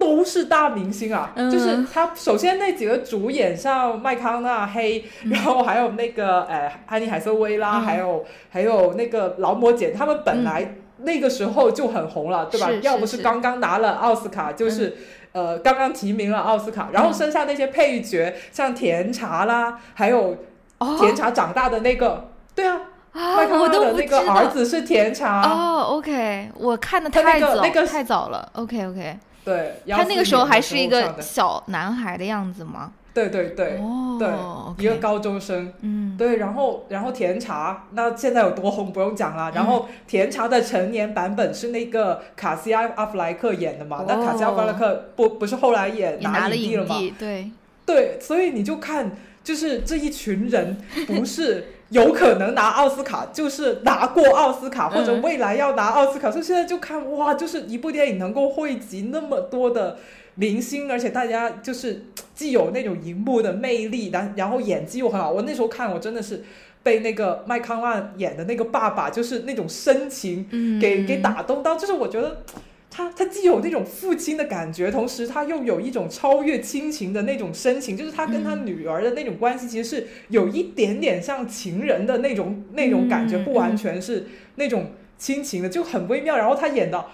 [0.00, 1.30] 都是大明星啊！
[1.36, 12.68] 嗯就是他首先那几个主演，像麦康纳、黑，嗯然后还有那个呃安妮海瑟薇啦，嗯还有还有那个劳模姐，他们本来那个时候就很红了，对吧？
[12.68, 14.96] 是要不是刚刚拿了奥斯卡，就是、
[15.32, 20.36] 呃刚刚提名了奥斯卡，然后嗯剩下那些配角，像甜茶啦，还有
[20.78, 20.96] 哦？
[20.98, 22.80] 甜茶长大的那个，对啊，
[23.12, 31.60] 啊我纳的那都不知道个儿子是甜茶，哦，OK，我看的太早个那个太早了，OK OK，对，他那个时候还是一个14年的时候上的。
[31.60, 32.92] 小男孩的样子吗？
[33.12, 35.72] 对对对，哦，对一个高中生。
[35.80, 39.50] 嗯，对，然后然后甜茶，那现在有多红不用讲了。
[39.54, 44.04] 然后甜茶的成年版本是那个卡西亚阿弗莱克演的嘛？
[44.06, 46.96] 那卡西亚阿弗莱克不不是后来也也拿了影帝了吗？
[46.96, 47.50] 影帝，对，
[47.84, 49.10] 对，所以你就看，
[49.42, 56.30] 就是这一群人不是有可能拿奥斯卡，就是拿过奥斯卡，或者嗯未来要拿奥斯卡。
[56.30, 59.98] 所以现在就看哇，就是一部电影能够汇集那么多的
[60.36, 65.30] 明星，而且大家就是既有那种荧幕的魅力，然然后演技又很好。
[65.30, 66.44] 我那时候看，我真的是
[66.82, 72.42] 被那个麦康纳演的那个爸爸，就是那种深情嗯，给给打动到，就是我觉得
[72.90, 84.26] 他他既有那种父亲的感觉，同时他又有一种超越亲情的那种深情，就是他跟他嗯女儿的那种关系，其实是有一点点像情人的那种那种感觉，嗯不完全是
[84.56, 86.36] 那种亲情的，就很微妙。
[86.36, 87.06] 然后他演的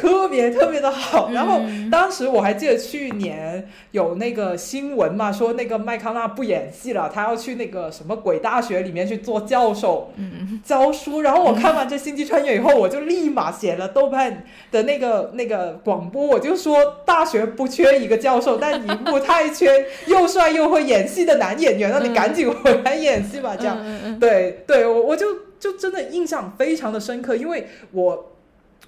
[0.00, 1.60] 特别特别的好，然后。
[1.60, 11.20] 嗯当时我还记得去年有那个新闻嘛，说那个麦康纳不演戏了，他要去那个什么鬼大学里面去做教授，嗯教书。
[11.22, 23.76] 然后我看完这《星际穿越》以后，我就立马写了豆瓣的那个 那个广播，我就说大学不缺一个教授，但荧幕太缺又帅又会演戏的男演员那，你嗯赶紧回来演戏吧，这样。
[24.20, 25.26] 对对，我我就
[25.58, 28.29] 就真的印象非常的深刻，因为我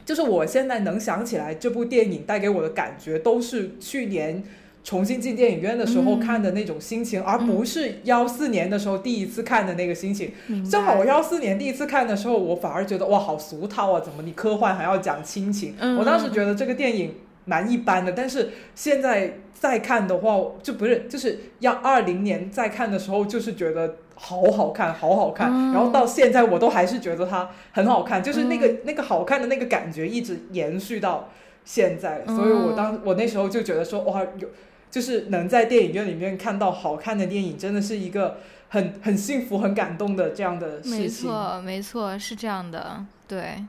[0.05, 4.43] 就是我现在能想起来这部电影带给我的感觉，都是去年
[4.85, 10.33] 重新进电影院的时候嗯看的那种心情，而不是幺四年的时候第一次看的那个心情。
[10.69, 14.01] 正好我幺四年第一次看的时候，我反而觉得哇，好俗套啊！
[14.01, 15.75] 怎么你科幻还要讲亲情？
[15.79, 25.51] 嗯我当时觉得这个电影蛮一般的，但是现在再看的话，就不是就是要二零年再看的时候，就是觉得好好看，好好看。
[25.51, 31.29] 嗯然后到现在我都还是觉得它很好看，就是那个、那个好看的那个感觉一直延续到
[31.65, 32.23] 现在。
[32.27, 34.49] 嗯所以我当我那时候就觉得说哇，有
[34.91, 41.29] 就是能在电影院里面看到好看的电影，真的是一个很很幸福、很感动的这样的事情。
[41.29, 43.65] 错，没错，是这样的，对。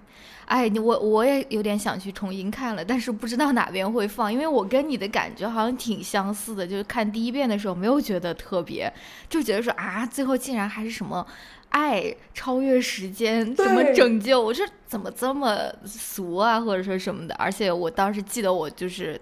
[0.46, 8.92] 哎，你我我也有点想去重新看了，但是不知道哪边会放，因为我跟你的感觉好像挺相似的，就是看第一遍的时候没有觉得特别，
[9.30, 11.26] 就觉得说啊，最后竟然还是什么
[11.70, 14.42] 爱超越时间，怎么拯救？
[14.42, 17.34] 我说怎么这么俗啊，或者说什么的。
[17.36, 19.20] 而且我当时记得我就是。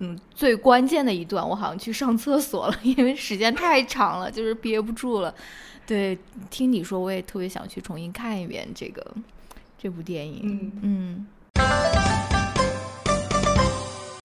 [0.00, 5.34] 嗯，最关键的一段，我好像去上厕所了， 因为时间太长了，就是憋不住了。
[5.84, 6.16] 对，
[6.50, 9.04] 听你说，我也特别想去重新看一遍这个
[9.78, 10.40] 这部电影。
[10.42, 11.62] 嗯，嗯，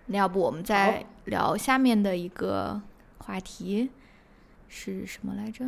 [0.08, 2.82] 那要不我们再聊下面的一个
[3.20, 3.92] 话题
[4.68, 5.66] 是什么来着？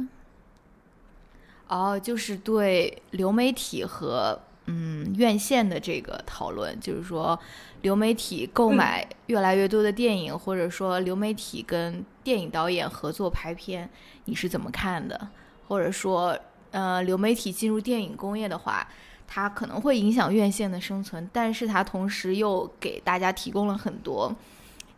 [1.68, 7.40] 哦，就是对流媒体和嗯院线的这个讨论，就是说
[7.82, 13.90] 流媒体购买越来越多的电影，或者说流媒体跟电影导演合作拍片，
[14.26, 15.30] 你是怎么看的？
[15.68, 16.38] 或者说，
[16.70, 18.88] 呃，流媒体进入电影工业的话，
[19.28, 24.34] 它可能会影响院线的生存，但是它同时又给大家提供了很多。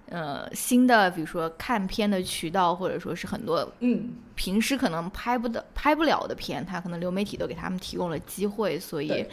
[0.10, 9.26] 呃，新的比如说看片的渠道，或者说是很多嗯，平时可能拍不的、拍不了的片，它可能流媒体都给他们提供了机会，所以。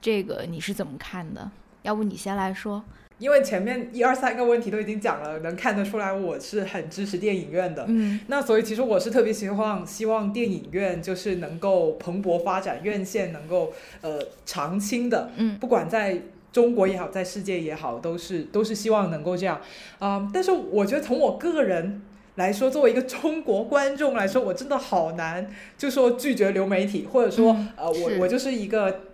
[0.00, 1.48] 这个你是怎么看的？
[1.82, 2.82] 要不你先来说。
[3.22, 7.84] 因为前面一二三个问题都已经讲了，能看得出来我是很支持电影院的。
[7.86, 19.60] 嗯那所以其实我是特别希望希望电影院就是能够蓬勃发展，院线能够呃长青的，嗯不管在中国也好，在世界也好，都是都是希望能够这样。
[20.00, 22.02] 啊、但是我觉得从我个人
[22.34, 29.11] 来说，作为一个中国观众来说，我真的好难就说拒绝流媒体，或者说、嗯呃，我我就是一个。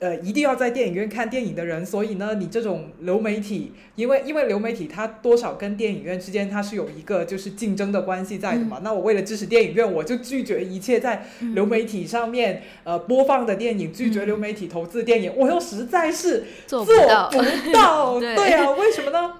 [0.00, 8.80] 呃，一定要在电影院看电影的人，所以呢，你这种流媒体，因为因为流媒体它多少跟电影院之间它是有一个就是竞争的关系在的嘛。
[8.82, 17.28] 那我为了支持电影院，我就拒绝一切在嗯流媒体上面呃播放的电影，拒绝嗯流媒体投资电影，我又实在是做做不到。
[17.30, 18.18] 不到。
[18.18, 19.34] 对对啊，为什么呢？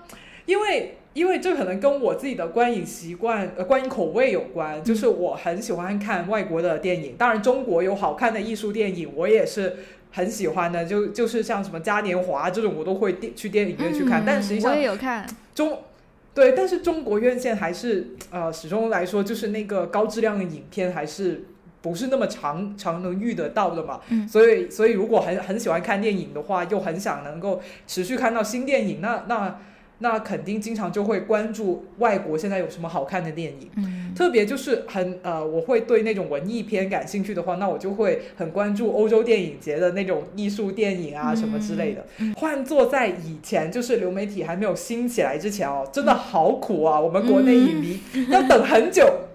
[0.44, 4.84] 因为因为这可能跟我自己的观影习惯、呃观影口味有关。
[4.84, 9.76] 就是我很喜欢看外国的电影，当然中国有好看的艺术电影，我也是
[10.12, 10.84] 很喜欢的。
[10.84, 14.22] 就就是像什么嘉年华这种，我都会电去电影院去看。
[14.22, 15.78] 嗯但实际上我也有看，中
[16.34, 21.46] 对，但是中国院线还是呃始终来说，就是那个高质量的影片还是。
[21.82, 29.58] 不是那么常常能遇得到的嘛，嗯所以所以如果很很喜欢看电影的话，又很想能够持续看到新电影，那那
[30.00, 33.70] 那肯定经常就会关注外国现在有什么好看的电影。
[33.76, 42.04] 嗯特别就是很呃，我会对那种文艺片感兴趣的话，那我就会很关注欧洲电影节的那种艺术电影啊什么之类的。
[42.18, 46.98] 嗯换做在以前，就是流媒体还没有兴起来之前哦，真的好苦啊！
[47.00, 49.06] 我们国内影迷要等很久。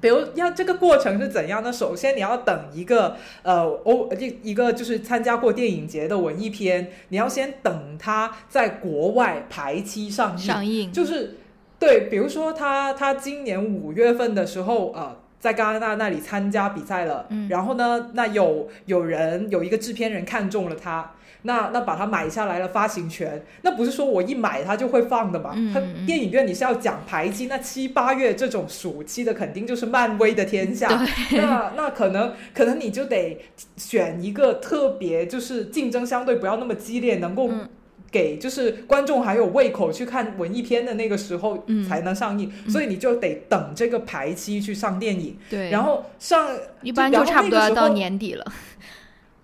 [0.00, 1.72] 比如要这个过程是怎样呢？
[1.72, 10.38] 首先你要等一个呃欧一一个就是参加过电影节的文艺片，你要先等它在国外排期上映。
[10.38, 11.38] 上映就是
[11.78, 17.48] 对，比如说他他今年五月份的时候，呃，在戛纳那里参加比赛了，嗯。
[17.48, 21.12] 然后呢，那有有人有一个制片人看中了他，
[21.42, 25.50] 那那把他买下来了发行权，那不是说我一买他就会放的嘛？
[25.52, 26.06] 它嗯嗯嗯。
[26.06, 30.88] 电影院你是要讲排期，那七八月这种暑期的肯定就是漫威的天下，
[31.32, 33.40] 那那可能可能你就得
[33.76, 37.68] 选一个特别就是竞争相对不要那么激烈，能够嗯
[38.10, 41.86] 给就是观众还有胃口去看文艺片的那个时候嗯。
[41.88, 42.70] 才能上映，嗯。
[42.70, 46.50] 所以你就得等这个排期去上电影，对，然后上
[46.82, 48.44] 一般就差不多要到年底了。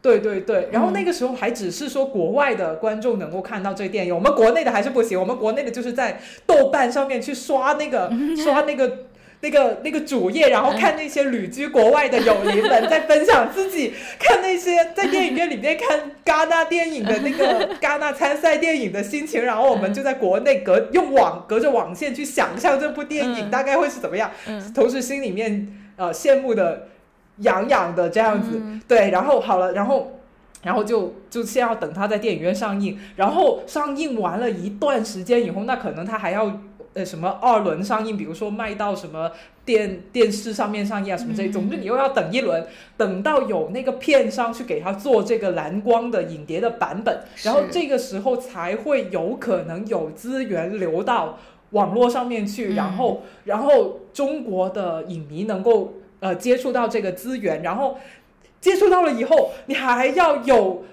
[0.02, 5.18] 对对对，然后嗯那个时候还只是说国外的观众能够看到这电影，我们国内的还是不行。
[5.18, 9.06] 我们国内的就是在豆瓣上面去刷那个 刷那个
[9.44, 23.50] 那个那个主页，然后看那些旅居国外的友邻们在分享自己看那些 在电影院里面看戛纳电影的那个 戛纳参赛电影的心情，然后我们就在国内隔用网隔着网线去想象这部电影嗯。
[23.50, 24.72] 大概会是怎么样，嗯。
[24.72, 26.88] 同时心里面呃羡慕的
[27.40, 28.52] 痒痒的这样子。
[28.54, 28.80] 嗯。
[28.88, 30.20] 对，然后好了，然后
[30.62, 36.60] 然后就就先要等它在电影院上映，然后上映完了一段时间以后，那可能它还要
[36.94, 39.30] 呃什么二轮上映，比如说卖到什么
[39.64, 42.66] 电电视上面上映啊什么这嗯种，就你又要等一轮，
[42.96, 51.38] 等到有那个片商去给他做这个蓝光的影碟的版本，然后这个时候才会有可能有资源流到
[51.70, 57.98] 网络上面去，嗯然后然后中国的影迷能够呃接触到这个资源，然后
[58.60, 60.84] 接触到了以后，你还要有。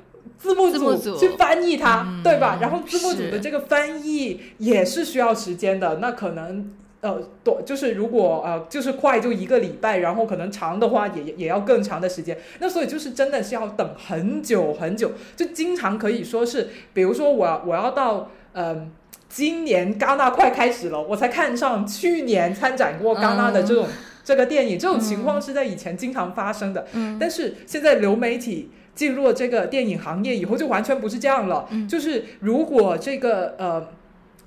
[0.42, 2.58] 字幕组去翻译它，嗯对吧？
[2.62, 6.72] 然后字幕组的这个翻译也是需要时间的，那可能
[7.02, 12.38] 呃，多就是如果呃就是快就一个礼拜，然后可能长的话也也要更长的时间。
[12.60, 18.92] 那所以就是真的是要等很久很久，就经常可以说是，比如说我要我要到嗯。
[19.34, 23.88] 今年戛纳快开始了，我才看上去年参展过戛纳的这种、
[24.26, 26.86] 这个电影，这种情况是在以前经常发生的。
[26.92, 28.70] 嗯但是现在流媒体
[29.02, 31.68] 进入了这个电影行业以后，就完全不是这样了。
[31.72, 33.88] 嗯就是如果这个呃。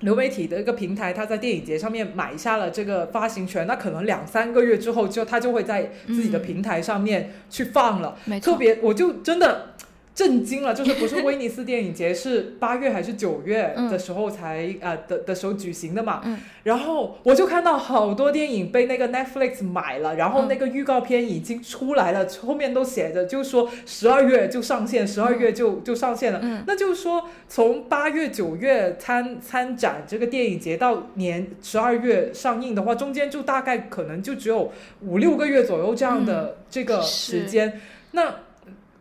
[0.01, 8.13] 流媒体的一个平台，它在电影节上面买下了这个发行权，那可能两三个月之后就，它就会在自己的嗯平台上面去放了。
[8.25, 9.73] 没错，特别，我就真的
[10.15, 16.21] 震惊了，就是不是 威尼斯电影节是八月还是九月嗯的时候才、呃的的时候举行的嘛？
[16.25, 26.39] 嗯然后我就看到好多电影被那个 Netflix 买了，然后嗯那个预告片已经出来了，后面都写着就是说十二月就上线，十二月就就上线了。
[26.41, 37.81] 嗯那就是说，从八月、九月参参展这个电影节到年十二月上映的话，中间就大概可能就只有五六个月左右这样的这个时间。
[38.11, 38.33] 那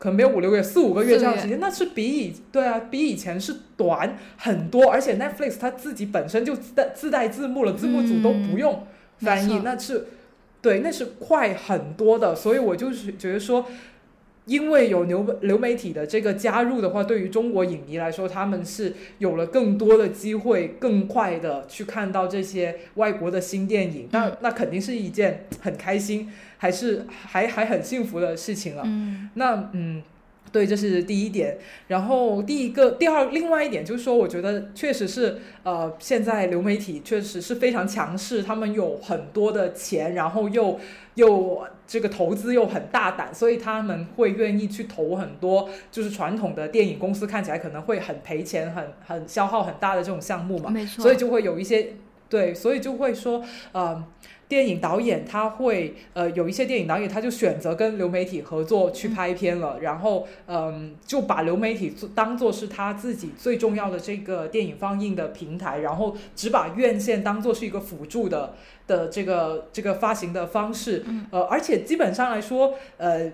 [0.05, 4.91] 可能没有五六个月，四五个月这样的时间，那是比以对啊，比以前是短很多。
[4.91, 8.87] 而且 Netflix 它自己本身就自带自带字幕了，字幕组都不用
[9.17, 10.09] 翻译，那是
[10.61, 12.37] 对，那是快很多的。
[12.37, 13.65] 所以我就是觉得说。
[14.47, 24.09] 因为有流流媒体的这个加入的话，对于中国影迷来说，他们是有了更多的机会，更快的去看到这些外国的新电影。
[24.13, 28.83] 那那肯定是一件很开心，还是还还很幸福的事情了。
[28.85, 30.03] 嗯那嗯，
[30.53, 31.59] 对，这是第一点。
[31.89, 40.79] 然后第一个、第二，另外一点就是说，我觉得确实是呃，现在流媒体确实是非常强势，他们有很多的钱，然后又
[41.15, 50.71] 又这个投资又很大胆，所以他们会愿意去投很多，就是传统的电影公司看起来可能会很赔钱、很很消耗很大的这种项目嘛。
[50.71, 51.95] 没错，所以就会有一些
[52.29, 54.05] 对，所以就会说，呃，
[54.49, 68.55] 电影导演他会呃有一些电影导演他就选择跟流媒体合作去拍片了，然后嗯、就把流媒体做当做是他自己最重要的这个电影放映的平台，然后只把院线当做是一个辅助的
[68.87, 71.27] 的这个这个发行的方式，嗯。
[71.31, 73.33] 呃，而且基本上来说，呃。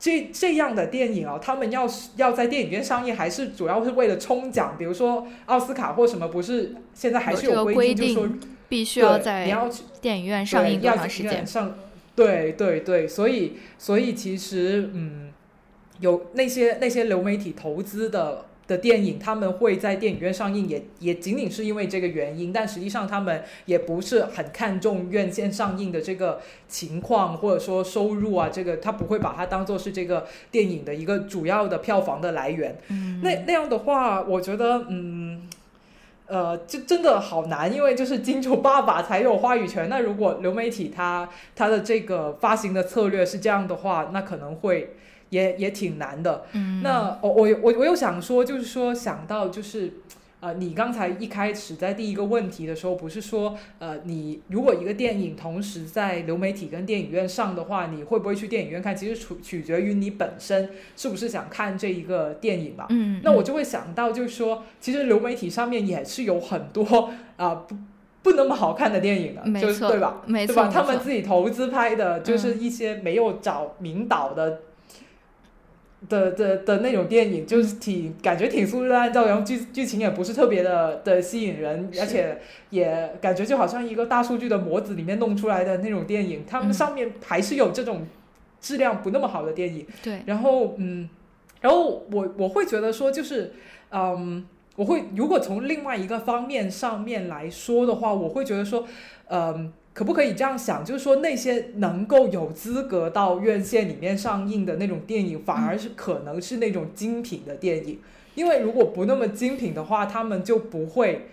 [0.00, 11.46] 这这样的电影啊，他们要是要在电影院上映，还是主要是为了冲奖，比如说奥斯卡或什么，不是现在还是有这个规规定，就是说定必须要在你在要去电影院上映多长时间？
[11.46, 11.74] 上，
[12.14, 15.32] 对对对，所以所以其实嗯，
[16.00, 32.78] 有那些那些流媒体投资的的电影，他们会在电影院上映也，也仅仅是因为这个原因，但实际上他们也不是很看重院线上映的这个情况，或者说收入啊，这个他不会把它当做是这个电影的一个主要的票房的来源。
[32.88, 35.48] 嗯，那那样的话，我觉得，嗯，
[36.28, 39.88] 呃，就真的好难，因为就是金主爸爸才有话语权。
[39.88, 44.94] 那如果流媒体它它的这个发行的策略是这样的话，那可能会
[45.30, 46.44] 也也挺难的。
[46.52, 49.94] 嗯，那我我我我又想说，就是说想到就是
[50.40, 58.96] 呃，你刚才一开始在第一个问题的时候，不是说，呃，你如果一个电影同时在流媒体跟电影院上的话，你会不会去电影院看？
[58.96, 62.86] 其实取取决于你本身是不是想看这一个电影嘛。
[62.90, 67.76] 嗯，那我就会想到，就是说，其实流媒体上面也是有很多啊不
[68.22, 70.22] 不那么好看的电影的，没就是错对吧？
[70.26, 70.70] 没错，对吧？
[70.72, 74.60] 他们自己投资拍的，就是一些没有找名导的。
[76.08, 82.40] 的的的那种电影，就是挺感觉挺粗制滥造，然后剧剧情也不是特别的的吸引人，而且
[82.70, 88.06] 也感觉就好像一个大数据的模子里面弄出来的那种电影，他们嗯上面还是有这种
[88.60, 89.86] 质量不那么好的电影。
[90.02, 91.08] 对，然后嗯，
[91.60, 93.52] 然后我我会觉得说，就是
[93.90, 94.46] 嗯，
[94.76, 98.86] 我会如果从另外一个方面上面来说的话，我会觉得说，
[99.28, 99.72] 嗯。
[99.98, 100.84] 可不可以这样想？
[100.84, 107.98] 就是说，那些能够有资格到院线里面上映的那种电影，反而是可能是那种精品的电影，
[108.36, 111.26] 因为如果不那么精品的话，他们就不会，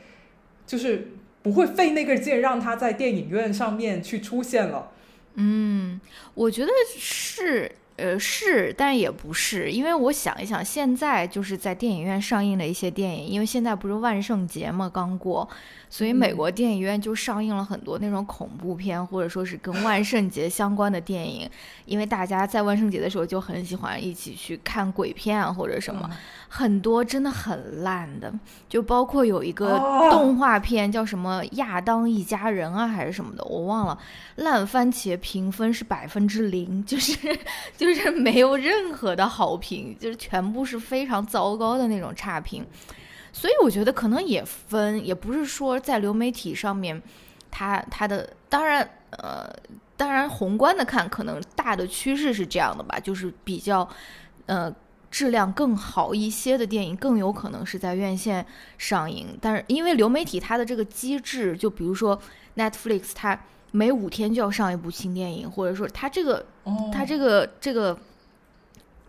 [0.66, 1.10] 就是
[1.44, 4.90] 不会费那个劲让他在电影院上面去出现了。
[5.36, 6.02] 嗯，
[6.34, 15.48] 我觉得是，呃，是，但也不是，因为我想一想，现在就是在电影院上映的一些电影，因为现在不是万圣节嘛，刚过，
[15.90, 16.36] 所以美嗯。
[16.36, 21.50] 国电影院就上映了很多那种恐怖片，或者说是跟万圣节相关的电影，
[21.86, 26.10] 因为大家在万圣节的时候就很喜欢一起去看鬼片啊或者什么，
[26.58, 28.34] 很多真的很烂的，
[28.70, 34.00] 就包括有一个哦动画片叫什么《亚当一家人》啊，还是什么的，我忘了。
[34.38, 37.14] 烂番茄评分是百分之零， 就是
[37.76, 42.66] 就是没有任何的好评，就是全部是非常糟糕的那种差评。
[43.34, 47.02] 所以我觉得可能也分，也不是说在流媒体上面，
[47.52, 49.46] 它它的当然呃，
[49.98, 53.86] 当然宏观的看，可能大的趋势是这样的吧，就是比较
[54.46, 54.74] 呃
[55.16, 58.46] 质量更好一些的电影更有可能是在院线
[58.78, 62.20] 上映，但是因为流媒体它的这个机制，就比如说
[62.58, 63.40] Netflix 它。
[63.72, 67.98] 每五天就要上一部新电影，或者说它这个哦，它这个这个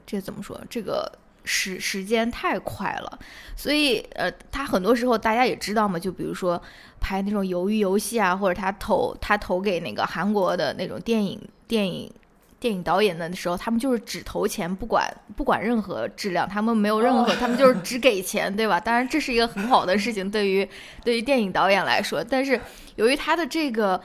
[0.05, 0.61] 这怎么说？
[0.69, 1.09] 这个
[1.45, 3.19] 时时间太快了，
[3.55, 6.61] 所以呃，它很多时候大家也知道嘛，就比如说
[6.99, 12.13] 拍那种鱿鱼游戏啊，或者他投他投给那个韩国的那种电影电影
[12.59, 18.79] 电影导演的时候，他们就是只投钱，不管不管任何质量，他们没有任何，他们就是只给钱，对吧？
[18.81, 20.69] 当然这是一个很好的事情，对于
[21.05, 22.61] 对于电影导演来说，但是
[22.97, 24.01] 由于他的这个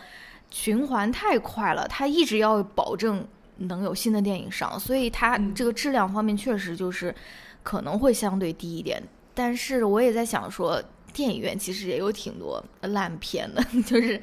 [0.49, 3.27] 循环太快了，他一直要保证。
[3.65, 7.13] 能有新的电影上，所以它嗯这个质量方面确实就是
[7.61, 8.99] 可能会相对低一点。
[9.35, 10.81] 但是我也在想说，
[11.13, 14.21] 电影院其实也有挺多烂片的， 就是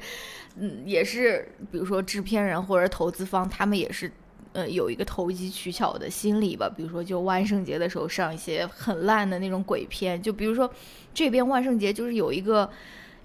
[0.57, 4.11] 嗯，也是比如说制片人或者投资方，他们也是
[4.53, 6.69] 呃有一个投机取巧的心理吧。
[6.69, 10.69] 比如说，就万圣节的时候上一些很烂的那种鬼片，就比如说
[11.13, 12.69] 这边万圣节就是有一个。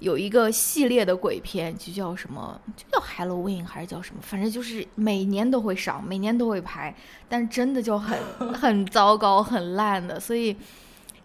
[0.00, 2.60] 有一个系列的鬼片，就叫什么？
[2.76, 4.20] 就叫 Halloween 还是叫什么？
[4.20, 6.94] 反正就是每年都会上，每年都会拍，
[7.26, 8.18] 但真的就很
[8.52, 10.20] 很糟糕、很烂的。
[10.20, 10.54] 所以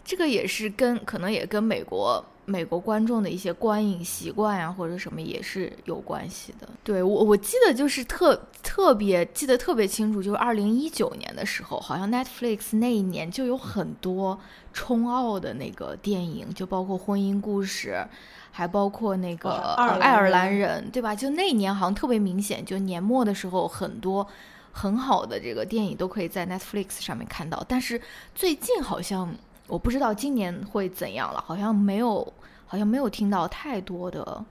[0.10, 6.68] 这个也是跟可能也跟美国美国观众的一些观影习惯啊，或者什么也是有关系的。
[6.84, 14.40] 对我我记得就是特特别记得特别清楚，就是二零一九年的时候，好像 Netflix 那一年就有很多
[14.74, 18.04] 冲奥的那个电影，就包括《婚姻故事》。
[18.52, 21.16] 还包括那个爱尔兰人人，对吧？
[21.16, 24.28] 就那一年好像特别明显，就年末的时候，很多
[24.72, 27.64] 很好的这个电影都可以在 Netflix 上面看到。
[27.68, 28.02] 但是
[28.34, 29.34] 最近好像
[29.70, 32.34] 我不知道今年会怎样了，好像没有，
[32.66, 34.44] 好像没有听到太多的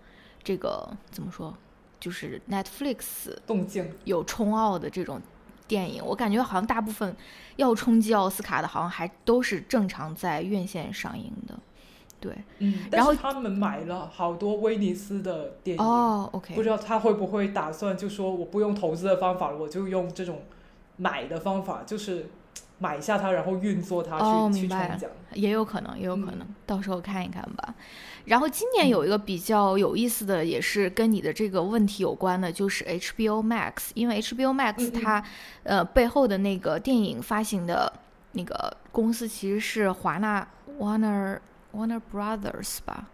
[0.42, 1.52] 这个怎么说，
[2.00, 5.20] 就是 Netflix 动静有冲奥的这种
[5.66, 6.02] 电影。
[6.04, 7.14] 我感觉好像大部分
[7.56, 11.58] 要冲击奥斯卡的，好像还都是正常在院线上映的。
[12.20, 20.42] 对，嗯，然后他们买了好多威尼斯的电影，哦，OK，不知道他会不会打算就说我不用投资的方法，我就用这种
[20.96, 22.28] 买的方法，就是
[22.78, 25.10] 买下它，然后运作它去、去哦明白冲奖。
[25.34, 27.74] 也有可能，也有可嗯能，到时候看一看吧。
[28.24, 35.24] 然后今年有一个比较有意思的，也是跟你的这个问题有关的，就是 HBO Max，因为 HBO 嗯 Max 嗯它
[35.62, 37.92] 呃背后的那个电影发行的
[38.32, 40.46] 那个公司其实是华纳
[40.78, 41.38] Warner
[41.74, 43.08] Warner Brothers 吧。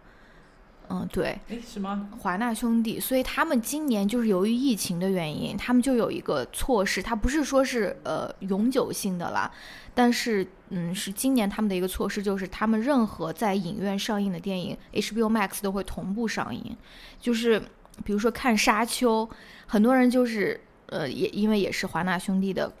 [0.89, 2.09] 嗯，对，诶，什么？
[2.19, 9.51] 华纳兄弟，所以他们今年就是由于疫情的原因，他们就有一个措施，它不是说是呃永久性的啦，
[9.93, 16.75] 但是嗯是今年他们的一个措施，就是他们任何在影院上映的电影，HBO Max 都会同步上映，
[17.19, 17.61] 就是
[18.03, 19.25] 比如说看《沙丘》，
[19.65, 22.71] 很多人就是呃也因为也是华纳兄弟的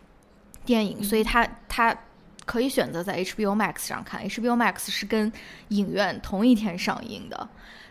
[0.65, 1.95] 电影，所以他他
[2.45, 5.31] 可以选择在 HBO Max 上看，HBO Max 是跟
[5.69, 7.49] 影院同一天上映的。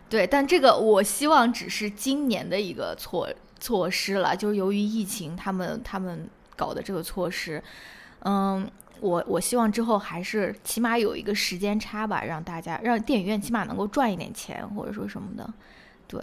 [0.08, 3.28] 对，但这个我希望只是今年的一个措
[3.58, 7.62] 措施了，就是由于疫情，他们他们搞的这个措施，
[8.20, 15.52] 嗯，我我希望之后还是起码有一个时间差吧，让大家让电影院起码能够赚一点钱，或者说什么的，
[16.06, 16.20] 对。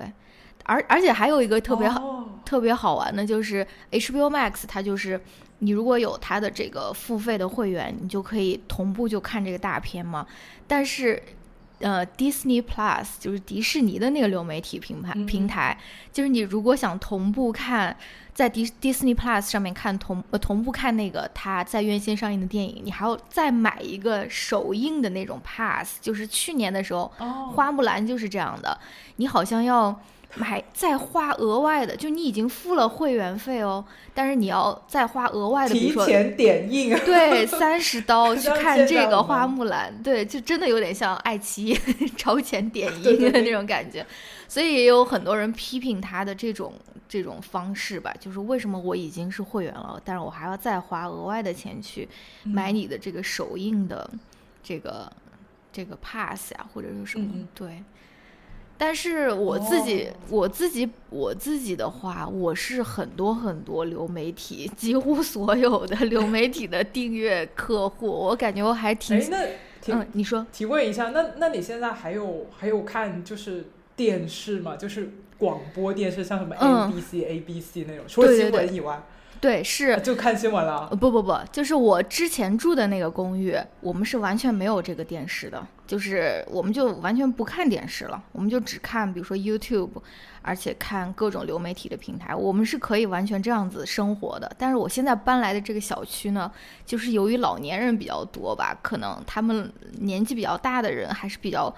[0.63, 5.19] 而而且还有一个特别好、特别好玩的，就是 HBO Max，它就是
[5.63, 10.25] 你如果有它的这个付费的会员，你就可以同步就看这个大片嘛。
[10.67, 11.21] 但是，
[11.77, 15.77] 呃，Disney Plus 就是迪士尼的那个流媒体平台平台，
[16.11, 17.95] 就是你如果想同步看，
[18.33, 27.11] 在迪 Disney Plus 上面看同呃同步看那个它在院线上映的电影，你还要再买一个首映的那种 Pass，就是去年的时候，
[27.53, 28.79] 花木兰就是这样的，
[29.17, 30.01] 你好像要。
[30.35, 41.79] 买再花额外的，就你已经付了会员费哦，但是你要再花额外的，提前点映，对，三十刀去 看这个花木兰，对，就真的有点像爱奇艺
[42.15, 44.05] 超前点映的那种感觉，
[44.47, 46.73] 所以也有很多人批评他的这种
[47.09, 52.07] 这种方式吧，就是为什么我已经是会员了，但是我还要再花额外的钱去
[52.43, 54.09] 买你的这个首映的
[54.63, 55.11] 这个
[55.73, 57.83] 这个 pass 呀，或者是什么，对。
[58.83, 69.15] 但是我自己，我自己，我自己的话，我是很多很多流媒体，几乎所有的流媒体的订阅客户，我感觉我还挺……
[69.15, 69.27] 哎，
[69.85, 74.75] 那嗯，你说，提问一下，那那你现在还有还有看就是电视吗？
[74.75, 78.99] 就是广播电视，像什么 ABC ABC 那种，除了新闻以外。
[79.39, 80.87] 对，是就看新闻了。
[80.99, 89.89] 不不不，就是我之前住的那个公寓，我们是完全没有这个电视的，就是我们就完全不看电视了，我们就只看，比如说 YouTube，
[90.41, 94.49] 而且看各种流媒体的平台，我们是可以完全这样子生活的。
[94.57, 96.49] 但是我现在搬来的这个小区呢，
[96.85, 99.69] 就是由于老年人比较多吧，可能他们
[99.99, 101.75] 年纪比较大的人还是比较。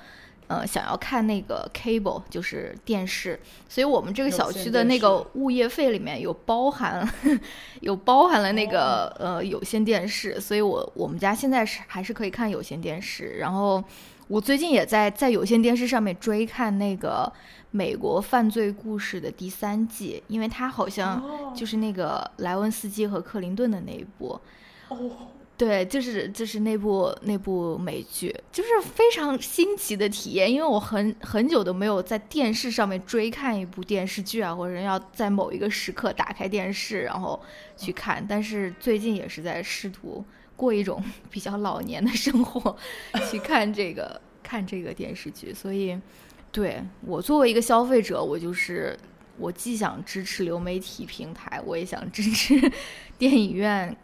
[0.53, 7.07] 呃，想要看那个 cable 就是电视，所以我们这个小区的那个物业费里面有包含，
[7.81, 13.37] 有包含了那个呃有线电视，所以我我们家现在是还是可以看有线电视。
[13.39, 13.83] 然后
[14.27, 17.31] 我最近也在在有线电视上面追看那个
[17.71, 24.39] 美国犯罪故事的第三季，因为它好像就是那个莱文斯基和克林顿的那一部。
[24.89, 24.97] 哦。
[25.55, 37.39] 对，就是就是那部那部美剧，就是非常新奇的体验，因为我很很久都没有在电视上面追看一部电视剧啊，或者要在某一个时刻打开电视然后
[37.77, 38.25] 去看。
[38.27, 40.25] 但是最近也是在试图
[40.55, 42.75] 过一种 比较老年的生活，
[43.29, 45.53] 去看这个看这个电视剧。
[45.53, 45.95] 所以，
[46.51, 48.97] 对我作为一个消费者，我就是
[49.37, 52.55] 我既想支持流媒体平台，我也想支持
[53.19, 53.95] 电影院，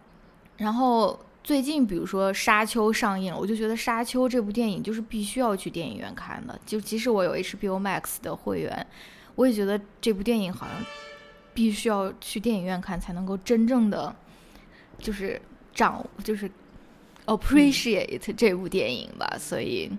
[0.55, 1.19] 然后。
[1.41, 6.59] 最近，比如说《沙丘》上映了，我就觉得《沙丘》这部电影就是必须要去电影院看的。
[6.65, 8.85] 就即使我有 HBO Max 的会员，
[9.35, 10.75] 我也觉得这部电影好像
[11.53, 14.13] 必须要去电影院看才能够真正的
[14.99, 15.41] 就是
[15.73, 16.49] 掌就是
[17.25, 19.35] appreciate 这部电影吧。
[19.39, 19.89] 所以，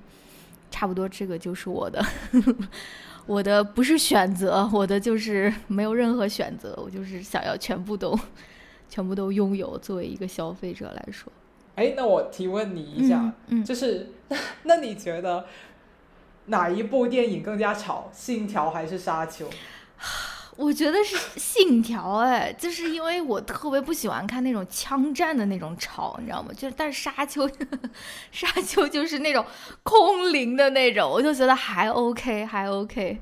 [0.70, 2.04] 差不多这个就是我的
[3.26, 8.16] 我的不是选择，我的就是没有任何选择，我就是想要全部都。
[8.90, 9.78] 全部都拥有。
[9.78, 11.32] 作为一个消费者来说，
[11.76, 14.10] 哎，那我提问你一下，嗯就是
[14.64, 15.46] 那你觉得
[16.46, 19.46] 哪一部电影更加吵，《信条》还是《沙丘》？
[20.56, 26.50] 我觉得是《信条》哎，就是因为我特别不喜欢看那种枪战的那种吵，你知道吗？
[26.54, 27.48] 就是但是《沙丘》，
[28.30, 29.42] 《沙丘》就是那种
[29.82, 33.18] 空灵的那种，我就觉得还 OK，还 OK。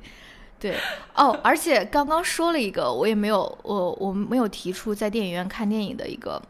[0.61, 0.77] 对
[1.15, 6.43] 哦，而且刚刚说了一个，我也没有我我没有提出在电影院看电影的一个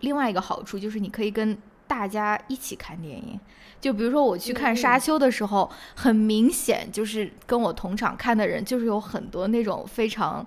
[0.00, 1.56] 另外一个好处，就是你可以跟
[1.86, 3.38] 大家一起看电影。
[3.80, 10.46] 就比如说我去看《沙丘》的时候，很明显就是跟我同场看的人，就是有很多那种非常。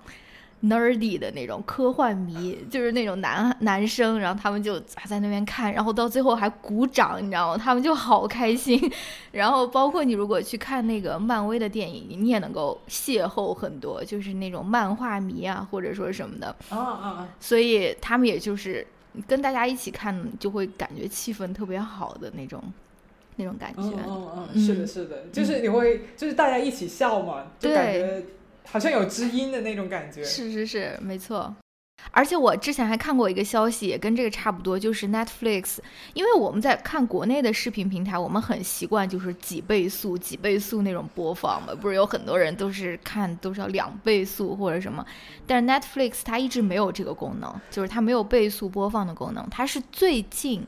[0.63, 7.57] Nerdy 的那种科幻迷， 就是那种男男生，然后他们就在那边看，然后到最后还鼓掌，你知道吗？
[7.57, 8.79] 他们就好开心。
[9.31, 16.47] 然后包括你如果去看那个漫威的电影，你也能够邂逅很多，就是那种漫画迷啊，或者说什么的。
[16.69, 17.29] 啊啊啊！
[17.39, 18.85] 所以他们也就是
[19.27, 22.63] 跟大家一起看，就会感觉气氛特别好的那种
[23.35, 23.81] 那种感觉。
[23.81, 28.25] 嗯嗯，是的，是的，就是你会就是大家一起笑嘛，就感觉。
[28.69, 31.55] 好像有知音的那种感觉，是是是，没错。
[32.11, 35.77] 而且我之前还看过一个消息，也跟这个差不多，就是 Netflix，
[36.13, 45.03] 因为我们在看国内的视频平台，我们很习惯就是几倍速、几倍速那种播放嘛，不是有很多人都是看都是要两倍速或者什么，
[45.47, 50.65] 但是 Netflix 它一直没有这个功能，就是它没有倍速播放的功能，它是最近。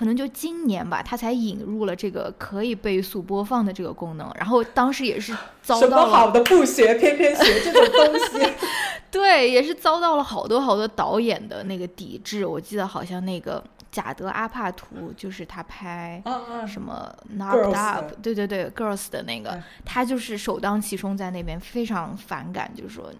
[0.00, 4.32] 可能就今年吧，它才引入了这个可以倍速播放的这个功能。
[4.34, 8.50] 然后当时也是 遭什么到了好的不学，偏偏学这种东西。
[9.12, 12.46] 对，也是遭到了好多好多导演的那个抵制。
[12.46, 16.22] 我记得好像那个贾德阿帕图，就是他拍
[16.66, 23.12] 什么 Knocked Up，对对对，Girls 的那个嗯，他就是首当其冲在那边非常反感，就是说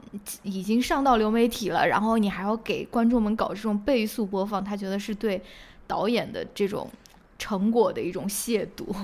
[0.45, 5.43] 已经上到流媒体了，然后你还要给观众们搞这种倍速播放，他觉得是对
[5.91, 6.89] 导演的这种
[7.37, 8.95] 成果的一种亵渎。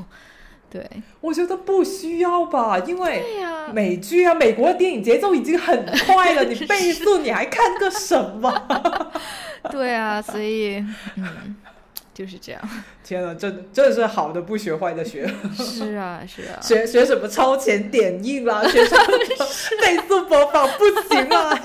[0.68, 0.84] 对，
[1.20, 9.12] 我觉得不需要吧，因为对呀、美剧啊，美国的电影节奏已经很快了， 你倍速你还看个什么？
[9.70, 10.84] 对啊，所以
[11.16, 11.56] 嗯，
[12.12, 12.60] 就是这样。
[13.04, 15.26] 天呐，真真的是好的不学，坏的学，
[15.56, 19.04] 是啊，是啊， 学学什么超前点映啦，学什么
[19.80, 21.58] 倍速播放不行啊！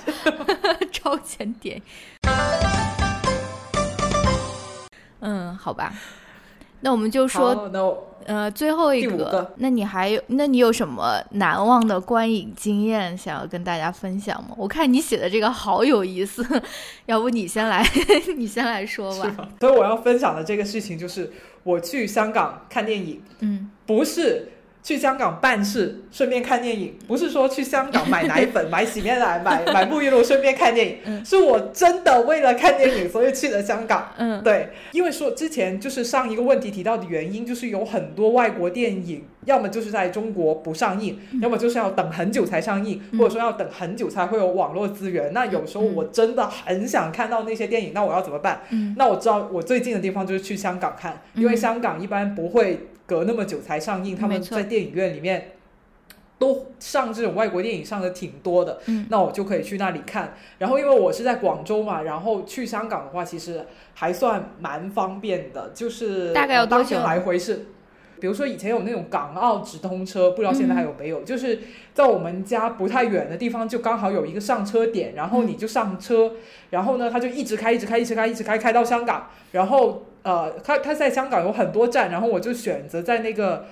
[0.92, 1.82] 超前点。
[5.22, 5.94] 嗯，好吧，
[6.82, 7.80] 那我们就说，那
[8.26, 14.54] 呃，最后一个那你还有，那你有什么难忘的观影经验想要跟大家分享吗？
[14.56, 16.46] 我看你写的这个好有意思，
[17.08, 17.84] 要不你先来，
[18.38, 19.50] 你先来说吧？
[19.60, 21.32] 所以我要分享的这个事情就是，
[21.64, 24.50] 我去香港看电影，嗯不是
[24.84, 31.24] 去香港办事顺便看电影，不是说去香港买奶粉、 买洗面奶、买买沐浴露顺便看电影，嗯。
[31.26, 34.12] 是我真的为了看电影所以去了香港。
[34.18, 34.44] 嗯。
[34.44, 45.32] 对，因为说之前就是上一个问题提到的原因，就是有很多外国电影，要么就是在中国不上映，要么就是要等很久才上映，嗯或者说要等很久才会有网络资源。
[45.32, 45.96] 那有时候嗯。
[45.96, 48.62] 我真的很想看到那些电影，那我要怎么办？
[48.72, 48.96] 嗯。
[48.98, 55.51] 那我知道我最近的地方就是去香港看，因为香港一般不会隔那么久才上映，他们在电影院里面
[56.39, 58.80] 都上这种外国电影上的挺多的。
[58.86, 60.34] 嗯那我就可以去那里看。
[60.59, 67.66] 然后因为我是在广州嘛，然后去香港的话，其实还算蛮方便的，就是大概要多久来回是。
[68.22, 71.24] 比如说以前有那种港澳直通车，不知道现嗯在还有没有？
[71.24, 71.59] 就是
[71.93, 76.34] 在我们家不太远的地方，就刚好有一个上车点，然后你就上车，
[76.70, 79.28] 然后呢，他就一直开，一直开，一直开，一直开，开到香港。
[79.53, 83.66] 然后呃，他他在香港有很多站，然后我就选择在那个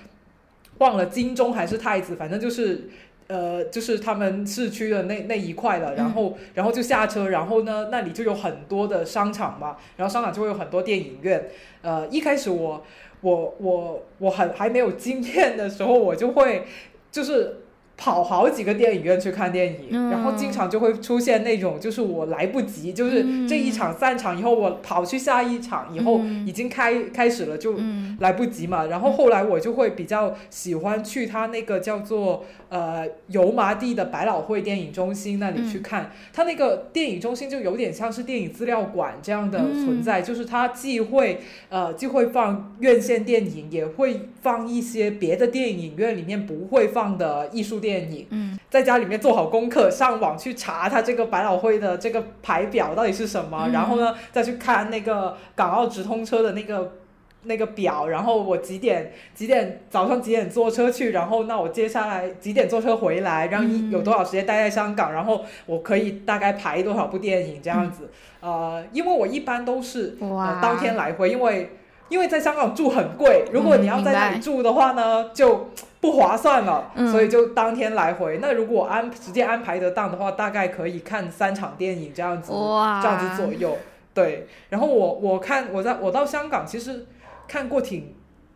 [0.80, 2.89] 忘了金钟还是太子，反正就是
[3.28, 11.50] 呃，就是他们市区的那那一块了，然后、然后就下车，然后呢，那里就有很多的商场嘛，然后商场就会有很多电影院。
[11.82, 12.84] 呃，一开始我
[13.22, 16.66] 我我我很还没有经验的时候，我就会
[17.12, 17.59] 就是。
[18.00, 20.10] 跑好几个电影院去看电影，嗯。
[20.10, 26.47] 然后经常就会出现那种，就是我来不及，就是这一场散场以后，我跑去下一场以后，嗯。
[26.47, 28.18] 已经开开始了，就嗯。
[28.22, 28.86] 来不及嘛。
[28.86, 36.12] 然后后来我就会比较喜欢去他那个叫做呃油麻地的百老汇电影中心那里去看。
[36.32, 48.27] 他那个电影中心就有点像是电影资料馆这样的存在，就是它既会呃既会放院线电影，也会放一些别的电影院里面不会放的艺术电影。
[48.29, 48.59] 嗯。
[48.69, 53.71] 在家里面做好功课，上网去查他这个百老汇的这个排表到底是什么，嗯。
[53.71, 56.97] 然后呢再去看那个港澳直通车的那个
[57.43, 63.91] 那个表，然后我几点几点早上几点坐车去，然后那我接下来几点坐车回来，然后一嗯。
[63.91, 68.11] 有多少时间待在香港，然后我可以大概排多少部电影这样子。
[68.41, 71.71] 呃，因为我一般都是呃当天来回，因为
[72.10, 75.70] 因为在香港住很贵，如果你要在那里住的话呢，就
[76.01, 78.39] 不划算了，嗯所以就当天来回。
[78.41, 83.78] 那如果安直接安排得当的话，大概可以看三场电影这样子，哇，这样子左右。
[84.14, 87.05] 对，然后我我看我在我到香港其实
[87.47, 88.14] 看过挺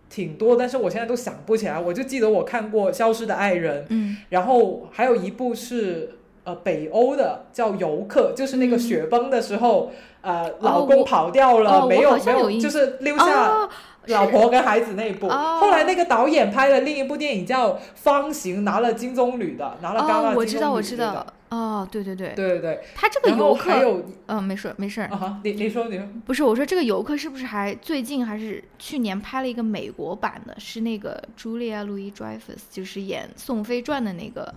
[0.09, 1.79] 挺多，但是我现在都想不起来。
[1.79, 9.91] 我就记得我看过《消失的爱人》，嗯然后还有一部是呃北欧的叫《游客》，就是那个嗯雪崩的时候，
[10.23, 13.49] 呃，老公跑掉了，哦没有没有，就是留下。
[13.49, 13.69] 哦。
[14.07, 15.59] 老婆跟孩子那一部，哦。
[15.61, 22.83] 后来那个导演拍了另一部电影叫《方形》，拿了金棕榈的，拿了戛纳哦，我知道，我知道，哦，对对对，对对对。
[22.93, 34.53] 他这个游客，还有嗯、没事没事，啊哈，你你说你说，不是，我说这个游客是不是还最近还是去年拍了一个美国版的，是那个茱莉亚·路易· Dreyfus，，就是演《宋飞传》的那个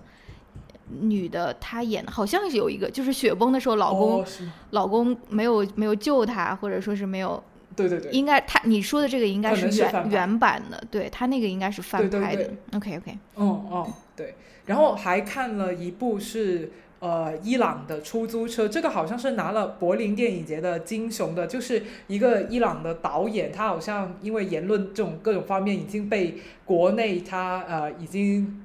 [0.89, 4.25] 女的，她演好像是有一个，就是雪崩的时候，老公、哦
[4.71, 7.41] 老公没有没有救她，或者说是没有，
[7.75, 12.43] 对对对，应该他你说的这个应该是原原版的，对他那个应该是翻拍的。
[12.43, 14.35] 对 OK OK，嗯嗯对，
[14.65, 16.71] 然后还看了一部是。
[16.99, 28.63] 呃，伊朗的出租车，这个好像是拿了柏林电影节的金熊的，就是一个伊朗的导演，他好像因为言论这种各种方面已经被国内他呃已经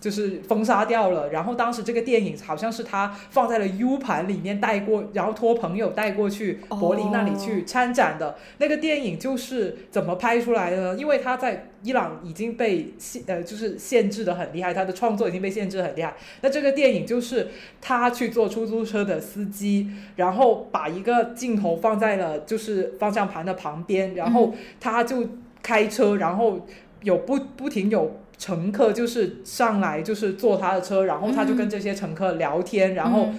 [0.00, 1.30] 就是封杀掉了。
[1.30, 8.36] 然后当时这个电影好像是他放在了 U 盘里面带过，然后托朋友带过去柏林那里去参展的。
[8.58, 10.96] 那个电影就是怎么拍出来的呢？
[10.98, 16.14] 因为他在伊朗已经被限呃就是限制的很厉害，他的创作已经被限制很厉害。
[16.40, 17.48] 那这个电影就是
[17.80, 25.26] 他去做出租车的司机，然后把一个镜头放在了就是方向盘的旁边，然后他就
[25.62, 26.66] 开车，然后
[27.02, 28.20] 有不不停有。
[28.38, 33.30] 乘客就是上来就是坐他的车，然后他就跟这些乘客聊天，然后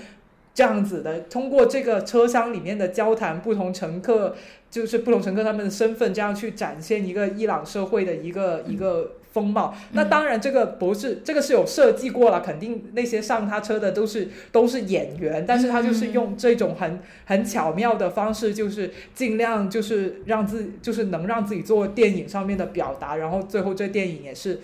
[0.53, 4.35] 这样子的通过这个车厢里面的交谈，不同乘客
[4.71, 9.75] 就是不同乘客他们的身份，这样去展现一个伊朗社会的一个一个风貌。
[9.91, 24.59] 那当然，这个不是这个是有设计过了，肯定那些上他车的都是都是演员，但是他就是用这种很很巧妙的方式，就是尽量就是让自就是能让自己做电影上面的表达，然后最后这电影也是。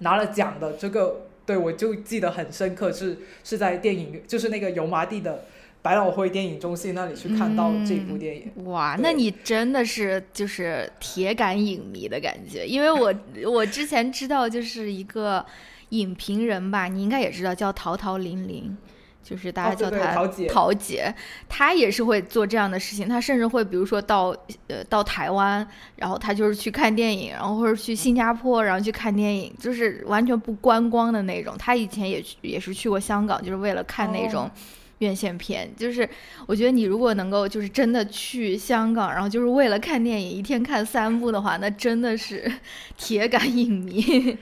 [0.00, 5.44] 拿了奖的这个，对我就记得很深刻，是是在电影，就是那个油麻地的
[5.82, 8.64] 百老汇电影中心那里去看到这部电影。
[8.66, 13.14] 哇，那你真的是就是铁杆影迷的感觉，因为我
[13.50, 15.44] 我之前知道就是一个
[15.90, 18.76] 影评人吧，你应该也知道叫陶陶玲玲。
[19.22, 20.14] 就是大家叫她
[20.48, 21.14] 桃姐，
[21.48, 23.08] 她也是会做这样的事情。
[23.08, 24.34] 她甚至会，比如说到
[24.66, 25.66] 呃到台湾，
[25.96, 31.56] 然后她就是去看电影，然后或者去新加坡，然后去看电影，就是完全不观光的那种。
[31.58, 34.50] 她以前也也是去过香港，就是为了看那种
[34.98, 35.70] 院线片。
[35.76, 36.08] 就是
[36.46, 42.50] 我觉得你如果能够就是真的去香港，然后就是为了看电影，一天看三部的话，那真的是
[42.98, 44.36] 铁杆影迷。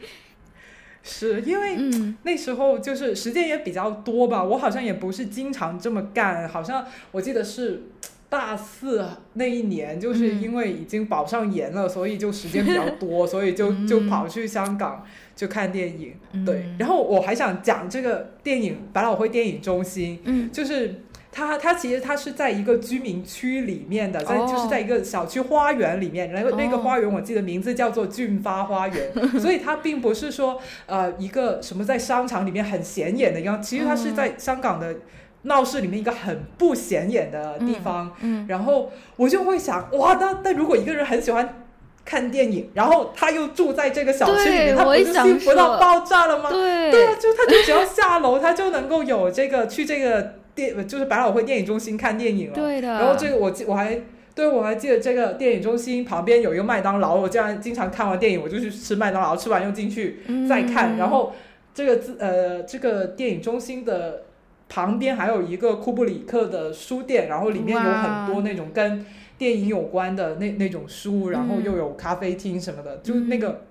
[1.10, 1.76] 是因为
[2.22, 7.84] 那时候就是时间也比较多吧，我好像也不是经常这么干，好像我记得是
[8.28, 15.04] 大四那一年，就是因为已经保上研了，所以就时间比较多，所以就 就跑去香港
[15.34, 16.14] 去看电影。
[16.44, 21.02] 对，然后我还想讲这个电影百老汇电影中心，嗯，就是。
[21.30, 34.96] 它它其实它是在一个居民区里面的，在就是在一个小区花园里面，然后那个花园我记得名字叫做俊发花园， 所以它并不是说呃一个什么在商场里面很显眼的一样，其实它是在香港的
[35.42, 38.12] 闹市里面一个很不显眼的地方。
[38.20, 41.67] 嗯，然后我就会想，哇，那那如果一个人很喜欢
[42.08, 46.48] 看电影，然后他又住在这个小区里面，他不是幸福到爆炸了吗？
[46.50, 50.34] 对，对啊，就他就只要下楼，他就能够有这个去这个。
[50.58, 52.88] 电就是百老汇电影中心看电影了，对的。
[52.88, 53.96] 然后这个我记我还
[54.34, 60.96] 对我还记得这个电影中心旁边有一个麦当劳，我这样经常看完电影我就去吃麦当劳，吃完又进去再看。
[60.96, 61.32] 然后
[61.72, 64.22] 这个字呃这个电影中心的
[64.68, 69.06] 旁边还有一个库布里克的书店，然后里面有很多那种跟
[69.38, 73.62] 电影有关的那那种书，然后又有咖啡厅什么的，就那个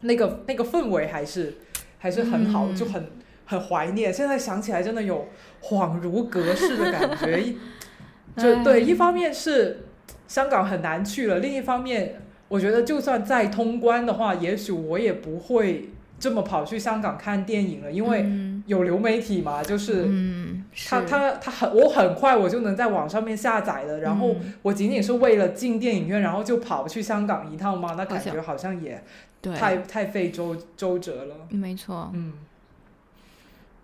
[0.00, 1.56] 那个那个氛围还是
[1.98, 3.04] 还是很好，就很。
[3.50, 5.26] 很怀念，现在想起来真的有
[5.62, 7.42] 恍如隔世的感觉。
[8.36, 9.86] 就对，一方面是
[10.26, 15.88] 香港很难去了，另一方面，我觉得就算再通关的话，也许我也不会
[16.18, 18.26] 这么跑去香港看电影了，因为
[18.66, 20.08] 有流媒体嘛，就是
[20.88, 29.02] 他他他很我很快我就能在网上面下载的，然后我仅仅是为了进电影院，然后就跑去香港一趟嘛，那感觉好像也
[29.56, 31.34] 太太费周周折了。
[31.50, 32.32] 没错，嗯。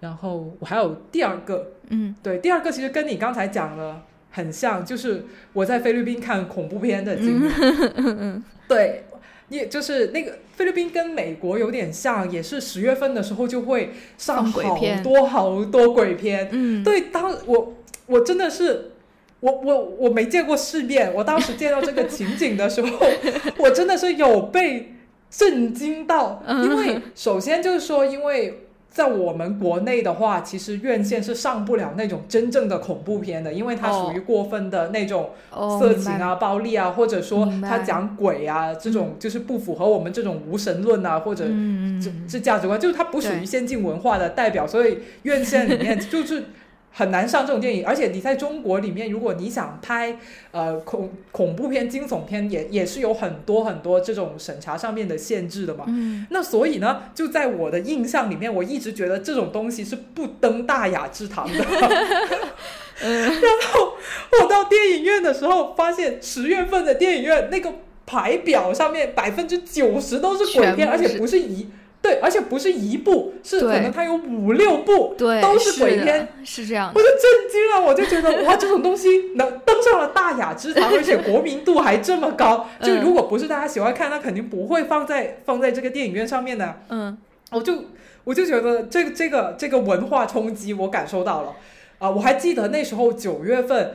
[0.01, 5.25] 然后我还有第二个，嗯，对，第二个其实跟你刚才讲的很像，就是
[5.55, 7.51] 我在菲律宾看恐怖片的经历。
[7.97, 9.05] 嗯 对，
[9.49, 16.49] 也就是那个菲律宾跟美国有点像，也是十月份的时候就会上好多好多鬼片。
[16.53, 17.75] 嗯，对，当我
[18.07, 18.93] 我真的是
[19.41, 22.99] 我我我没见过世面，我当时见到这个情景的时候，
[23.59, 24.95] 我真的是有被
[25.31, 28.61] 震惊到，因为首先就是说，因为。
[28.95, 35.31] 在我们国内的话，其实院线是上不了那种真正的恐怖片的，因为它属于过分的那种
[35.81, 41.45] 色情啊、暴力啊，或者说它讲鬼啊这种，就是不符合我们这种无神论啊或者
[42.01, 46.45] 这这价值观，就是它不属于先进文化的代表，所以院线里面 就是。
[46.97, 50.17] 很难上这种电影，而且你在中国里面，如果你想拍
[50.53, 55.87] 呃恐恐怖片、惊悚片，也也是有很多很多这种审查上面的限制的嘛。
[55.89, 56.25] 嗯。
[56.31, 61.65] 那所以呢，就在我的印象里面，我一直觉得这种东西是不登大雅之堂的。
[63.03, 63.23] 嗯。
[63.23, 63.95] 然后
[64.41, 67.73] 我到电影院的时候，发现十月份的电影院那个
[68.07, 71.67] 排表上面百分之九十都是鬼片，而且不是一。
[72.05, 76.93] 对，而且不是一部，是可能它有五六部，都是鬼片，是这样。
[76.95, 82.69] 我就震惊了，我就觉得哇， 这种东西能登上了大雅之堂，而且国民度还这么高。
[82.83, 86.81] 就如果不是大家喜欢看，那肯定不会放在放在这个电影院上面的。
[86.91, 87.17] 嗯。
[87.51, 87.85] 我就
[88.25, 91.55] 我就觉得这个这个这个文化冲击我感受到了
[91.99, 93.95] 啊、我还记得那时候九月份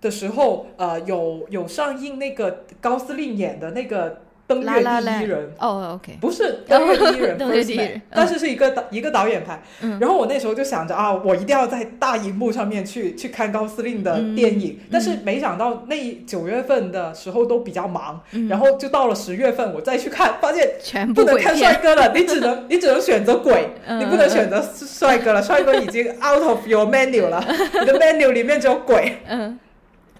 [0.00, 4.22] 的时候，呃，有有上映那个高司令演的那个
[4.54, 5.52] 登月第一人。
[5.58, 8.02] 哦，OK，不是登月第一人登月第一人嗯。
[8.10, 9.62] 但是是一个导一个导演拍。
[9.82, 9.98] 嗯。
[10.00, 18.48] 然后我那时候就想着啊，我一定要在大荧幕上面去去看高司令的电影，嗯但是没想到那九月份的时候都比较忙，嗯。
[18.48, 24.00] 然后就到了十月份我再去看，发现全不能看帅，哥了，你只能 你只能选择鬼，嗯。
[24.00, 27.44] 你不能选择帅哥了， 帅哥已经 out of your menu 了，
[27.80, 29.18] 你的 menu 里面只有鬼。
[29.26, 29.58] 嗯。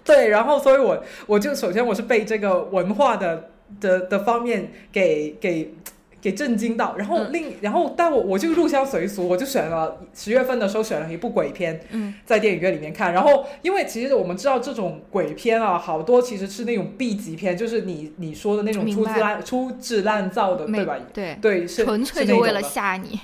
[0.03, 3.49] 对，然后所以我我就首先我是被这个文化的
[3.79, 5.73] 的的方面给给
[6.21, 7.33] 给震惊到，然后嗯。
[7.33, 12.13] 另、然后但我我就入乡随俗，我就选了十月份的时候选了一部鬼片，嗯。
[12.25, 20.97] 在电影院里面看，然后因为其实我们知道这种鬼片啊，好多其实是那种 B 级片，就是你你说的那种粗制滥粗制滥造的，对吧？
[21.13, 23.19] 对，对，是纯粹就为了吓你。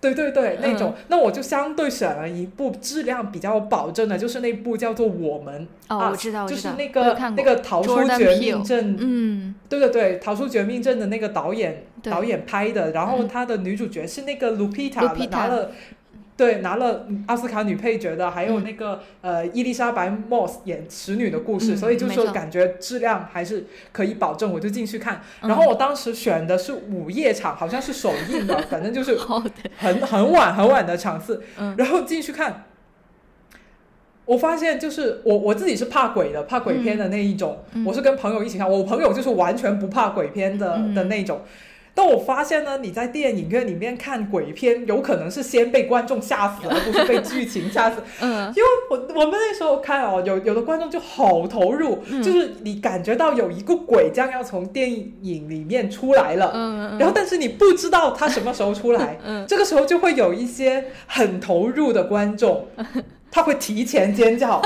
[0.00, 0.76] 对对对，那嗯。
[0.76, 13.28] 种，那我就相对选了一部质量比较保证的，就是那部叫做《我们》哦，啊就是那个那个逃出绝命镇，嗯，对对对，逃出绝命镇的那个导演导演拍的，然后嗯。
[13.28, 15.70] 他的女主角是那个 Lupita，, Lupita 拿了。
[16.38, 25.20] 对，拿了奥斯卡女配角的，还有嗯那个、呃伊丽莎白莫斯演使女的故事，嗯所以就说感觉质量还是可以保证，我就进去看。
[25.42, 25.48] 嗯。
[25.48, 29.18] 然后我当时选的是午夜场，好像是首映的， 反正就是，
[29.76, 31.74] 很很晚很晚的场次，嗯。
[31.76, 32.66] 然后进去看，
[34.24, 37.84] 我发现就是我我自己是怕鬼的，怕鬼片的那一种，嗯。
[37.84, 40.94] 我是跟朋友一起看，我朋友就是完全不怕鬼片的、嗯。
[40.94, 41.40] 的那种。
[41.94, 47.96] 但我发现呢，你在电影院里面看鬼片，有可能是先被观众吓死，而不是被剧情吓死。
[48.20, 48.52] 嗯。
[48.56, 52.22] 因为我我们那时候看哦，有有的观众就好投入，嗯。
[52.22, 59.44] 就是你感觉到有一个鬼将要从电影里面出来了，嗯，然后但是你不知道他什么时候出来， 嗯。
[59.46, 62.66] 这个时候就会有一些很投入的观众，
[63.38, 64.60] 他会提前尖叫，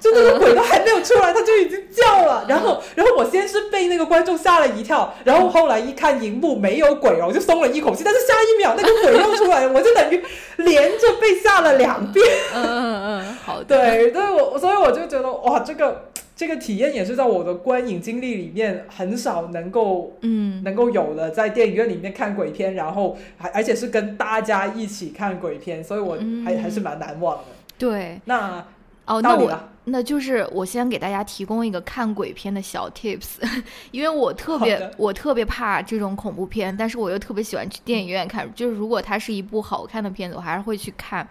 [0.00, 2.46] 就那个鬼都还没有出来，他就已经叫了。
[2.48, 8.02] 然后，然后我先是被那个观众吓了一跳，然后后来一看荧幕没有鬼哦，我就松了一口气。
[8.02, 10.22] 但是下一秒那个鬼又出来了， 我就等于
[10.56, 12.24] 连着被吓了两遍。
[12.54, 26.14] 嗯嗯嗯，好的，对，对我所以我就觉得哇，这个这个体验也是在我的观影经历里面很少能够嗯能够有的，在电影院里面看鬼片，然后还而且是跟大家一起看鬼片，所以我
[26.46, 27.44] 还、嗯还是蛮难忘的。
[27.78, 28.64] 对，那
[29.06, 33.36] 哦，那我那就是我先给大家提供一个看鬼片的小 tips，
[33.90, 38.50] 因为我特别我特别怕这种恐怖片，但是我又特别喜欢去电影院看。
[38.54, 41.28] 就是如果它是一部好看的片子，我还是会去看。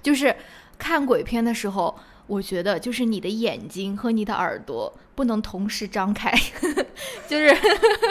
[0.00, 0.34] 就是
[0.78, 1.92] 看鬼片的时候，
[2.28, 6.30] 我觉得就是你的眼睛和你的耳朵不能同时张开，
[7.26, 7.56] 就是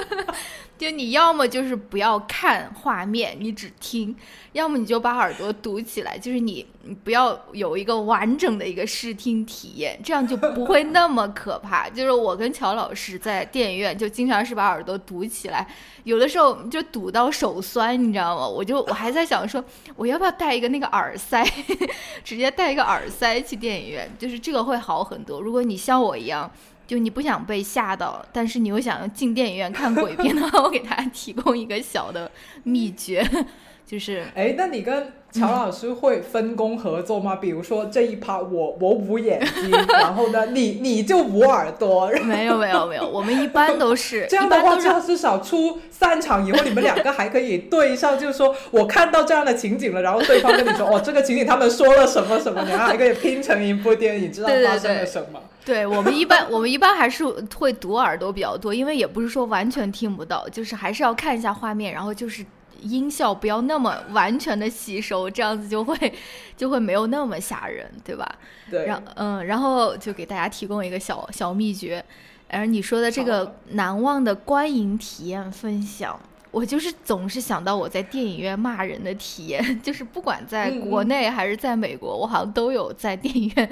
[0.78, 4.14] 就你要么就是不要看画面，你只听，
[4.52, 11.90] 要么你就把耳朵堵起来，就是你你不要有一个完整的一个视听体验，这样就不会那么可怕。
[11.90, 15.66] 就是我跟乔老师在电影院就经常是把耳朵堵起来，
[16.04, 18.46] 有的时候就堵到手酸，你知道吗？
[18.46, 19.64] 我就我还在想说，
[19.96, 21.42] 我要不要带一个那个耳塞，
[22.22, 25.40] 直接带一个耳塞去电影院，就是这个会好很多。
[25.40, 26.52] 如果你像我一样。
[26.88, 32.30] 就你不想被吓到，但是你又想进电影院看鬼片的话， 我给大家提供一个小的
[32.64, 33.28] 秘诀，
[33.86, 37.36] 就是哎，那你跟乔老师会分工合作吗？
[37.36, 55.28] 比如说这一趴我我捂眼睛，然后呢你你就捂耳朵，没有没有没有，我们一般都是 这样的话，一般都是这样至少出散场以后，你们两个还可以对上，就是说我看到这样的情景了，然后对方跟你说，哦，这个情景他们说了什么什么，然后还可以拼成一部电影，知道发生了什么。
[55.34, 55.55] 对
[55.88, 62.46] 我们一般，我们一般还是会堵耳朵比较多，因为也不是说完全听不到，就是还是要看一下画面，然后就是
[62.82, 66.14] 音效不要那么完全的吸收，这样子就会
[66.56, 68.36] 就会没有那么吓人，对吧？
[68.70, 72.04] 对，然嗯，然后就给大家提供一个小小秘诀，
[72.50, 76.20] 而你说的这个难忘的观影体验分享。
[76.52, 83.70] 我就是总是想到我在电影院骂人的体验， 就是不管在嗯国内还是在美国，我好像都有在电影院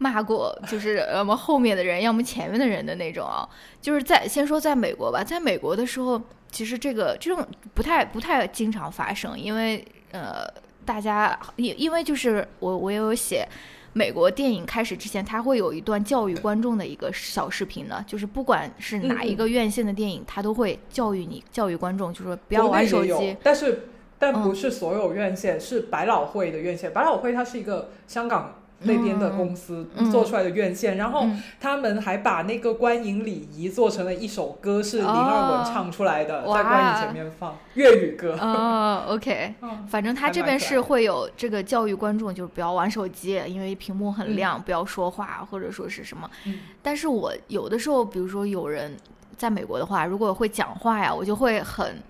[0.00, 3.48] 骂过，就是要么后面的人，要么前面的人的那种啊。
[3.80, 6.20] 就是在先说在美国吧，在美国的时候，
[6.50, 10.44] 其实这个这种不太不太经常发生，因为呃，
[10.84, 13.46] 大家因因为就是我我也有写。
[13.92, 23.36] 美国电影开始之前，它会有一段教育观众的一个小视频呢，就是不管是哪一个院线的电影，它都会教育你、教育观众，就说不要玩手机。
[23.42, 26.92] 但是但嗯不是所有院线，是百老汇的院线。
[26.92, 31.42] 百老汇它是一个香港那边的公司嗯做出来的院线，然后嗯。
[31.60, 38.36] 他们还把那个观影礼仪做成了一首歌，是林二文唱出来的，哦在观影前面放粤语歌。
[38.40, 46.30] 哦，OK，嗯反正他这边是会有这个教育观众，就是不要玩手机，因为屏幕很亮，不要说话或者说是什么。
[46.46, 46.60] 嗯。
[46.82, 48.96] 但是我有的时候，比如说有人
[49.36, 52.02] 在美国的话，如果会讲话呀，我就会很，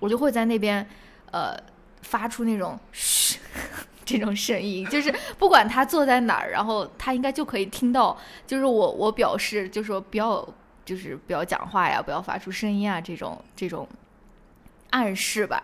[0.00, 0.84] 我就会在那边
[1.30, 1.56] 呃
[2.02, 3.38] 发出那种嘘
[4.06, 10.48] 这种声音，就是不管他坐在哪儿，然后他应该就可以听到，就是我我表示就说不要
[10.84, 13.86] 就是不要讲话呀，不要发出声音啊这种这种
[14.90, 15.62] 暗示吧。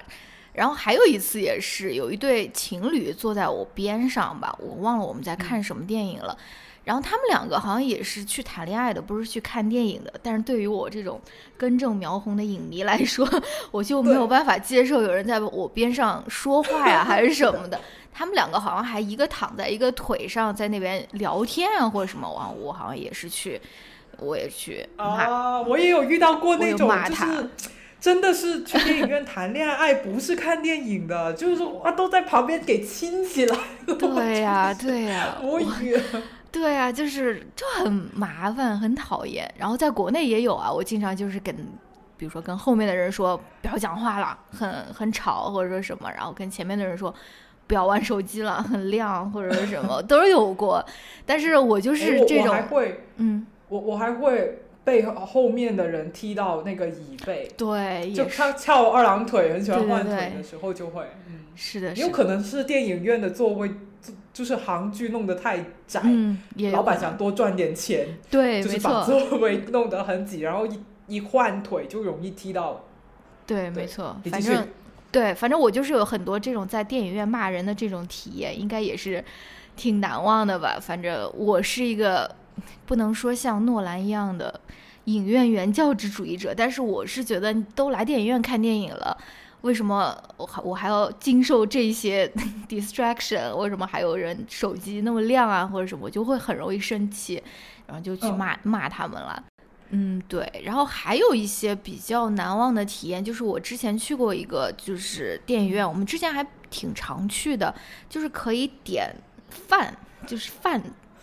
[0.54, 6.36] 然后还有一次也是有一对情侣坐在我边上吧，我忘了我们在看什么电影了。
[6.84, 10.12] 然后他们两个好像也是去谈恋爱的，不是去看电影的。
[10.22, 11.20] 但是对于我这种
[11.56, 13.28] 根正苗红的影迷来说，
[13.70, 17.80] 我就没有办法接受有人在我边上说话呀，还是什么的。
[18.14, 22.28] 他们两个好像还一个躺在一个腿上，在那边聊天啊，或者什么。
[22.28, 23.60] 我，我好像也是去，
[24.18, 24.86] 我也去。
[24.96, 27.48] 啊，我也有遇到过那种，就是
[27.98, 33.56] 真的是去电影院谈恋爱，不是看电影的，就是说啊，都在旁边给亲起来。
[33.86, 35.96] 对呀、 对呀、无语。
[36.52, 39.50] 对啊，就是就很麻烦，很讨厌。
[39.58, 41.56] 然后在国内也有啊，我经常就是跟，
[42.18, 47.12] 比如说跟后面的人说不要讲话了，很很吵或者说什么，然后跟前面的人说
[47.66, 50.84] 不要玩手机了，很亮或者是什么，都是有过。
[51.24, 63.70] 但是我就是这种，还会，嗯，我我还会被后面的人踢到那个椅背，对，就他翘二郎腿，很喜欢换腿对的时候就会，嗯，是的，有是的，可能是电影院的座位
[64.32, 66.38] 就就是行距弄得太窄，嗯，
[66.72, 72.84] 老板想多赚点钱，对，就是把，座位弄得很挤，然后一一换腿就容易踢到。
[73.46, 74.66] 对，对没错，反正
[75.10, 79.22] 对，反正我就是有很多这种在电影院骂人的这种体验，应该也是
[79.76, 80.78] 挺难忘的吧。
[80.80, 82.34] 反正我是一个
[82.86, 84.58] 不能说像诺兰一样的
[85.04, 89.16] 影院原教旨主义者，但是我是觉得都来电影院看电影了。
[89.62, 92.30] 为什么我还我还要经受这些
[92.68, 93.54] distraction？
[93.56, 96.04] 为什么还有人手机那么亮啊，或者什么？
[96.04, 97.42] 我就会很容易生气，
[97.86, 99.42] 然后就去嗯骂、骂他们了。
[99.90, 100.50] 嗯，对。
[100.64, 107.74] 然后还有一些比较难忘的体验，就是我之前去过一个就是电影院，我们之前还挺常去的，
[108.08, 109.14] 就是可以点
[109.48, 109.94] 饭，
[110.26, 110.82] 就是饭，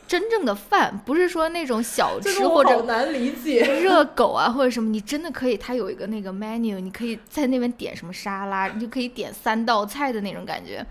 [0.10, 3.62] 真正的饭，不是说那种小吃或者难理解。
[3.62, 10.84] 热狗啊，或者什么，你真的可以，它有一个那个 menu，你可以在那边点什么沙拉，你就可以点三道菜的那种感觉。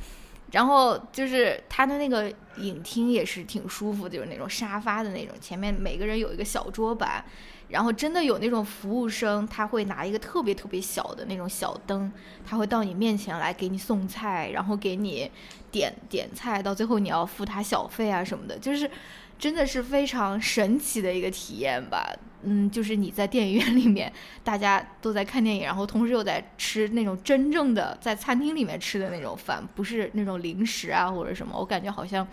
[0.52, 7.24] 然后就是它的那个影厅也是挺舒服的，就是那种沙发的那种，前面每个人有一个小桌板，
[7.68, 12.10] 然后真的有那种服务生，他会拿一个特别特别小的那种小灯，
[12.46, 15.30] 他会到你面前来给你送菜，然后给你
[15.70, 18.90] 点点菜，到最后你要付他小费啊什么的，就是
[19.38, 22.10] 真的是非常神奇的一个体验吧。
[22.42, 24.12] 嗯，就是你在电影院里面，
[24.44, 31.58] 大家都在看电影，然后同时又在吃那种真正的在餐厅里面吃的那种饭，不是那种零食啊或者什么。
[31.58, 32.24] 我感觉好像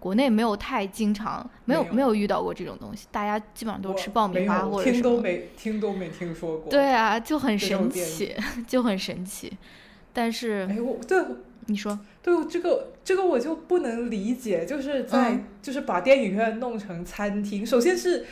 [0.00, 5.02] 国内没有太经常，没有没有遇到过这种东西，大家基本上都我吃爆米花或者什么。
[5.02, 6.70] 听都没听都没听说过。
[6.70, 8.34] 对啊，就很神奇，
[8.66, 9.52] 就很神奇。
[10.12, 11.22] 但是哎，我对
[11.66, 18.24] 你说，对这个这个我就不能理解，就是在、嗯就是把电影院弄成餐厅，首先是。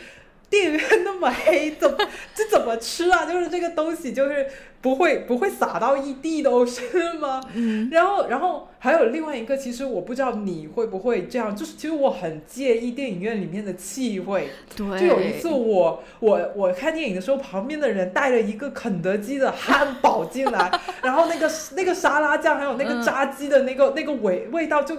[0.50, 1.96] 电影院那么黑，怎么
[2.34, 3.26] 这怎么吃啊？
[3.30, 4.46] 就是这个东西，就是
[4.80, 7.40] 不会不会洒到一地都是吗？
[7.54, 14.48] 嗯然后，然后还有另外一个，其实我不知道你会不会这样，就是其实我很介意电影院里面的气味。
[14.74, 20.70] 对，就有一次我我我看电影的时候，旁边的人带了一个肯德基的汉堡进来，
[21.02, 24.96] 然后那个那个沙拉酱还有那个嗯炸鸡的那个、那个味味道就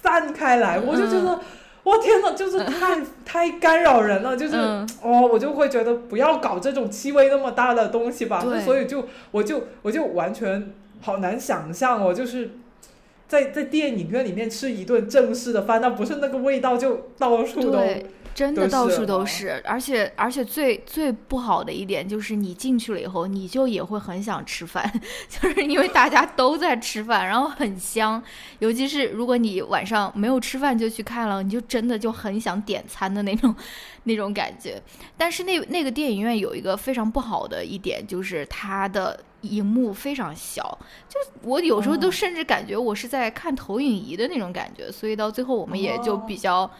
[0.00, 1.40] 散开来，我就觉嗯得。
[1.84, 8.40] 我天呐， 就是太太干扰人了，就是、嗯哦，我就会觉得不要搞这种气味那么大的东西吧。
[8.64, 10.70] 所以就我就我就完全
[11.00, 12.50] 好难想象哦，就是
[13.26, 24.90] 在在电影院里面吃一顿正式的饭，那不是那个味道就到处都对，真的到处都吗是，而且而且最最不好的一点就是你进去了以后，你就也会很想吃饭，
[25.28, 28.22] 就是因为大家都在吃饭，然后很香，
[28.58, 33.54] 尤其是如果你晚上没有吃饭就去看了，你就真的就很想点餐的那种
[34.04, 34.80] 那种感觉。
[35.16, 40.78] 但是那那个电影院有一个非常不好的一点，就是它的荧幕非常小，
[41.08, 46.70] 就我有时候都哦甚至感觉我是在看投影仪的那种感觉，所以到最后我们也就哦比较。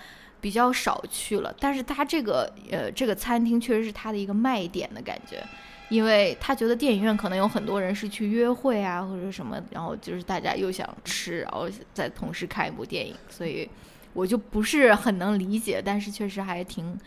[0.43, 5.41] 比较少去了，但是他这个呃这个餐厅确实是他的一个卖点的感觉，
[5.89, 13.71] 因为他觉得电影院可能有很多人是去约会啊或者什么，然后就是大家又想吃，然后再同时看一部电影，所以
[14.13, 16.99] 我就不是很能理解，但是确实还挺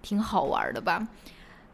[0.00, 1.04] 挺好玩的吧。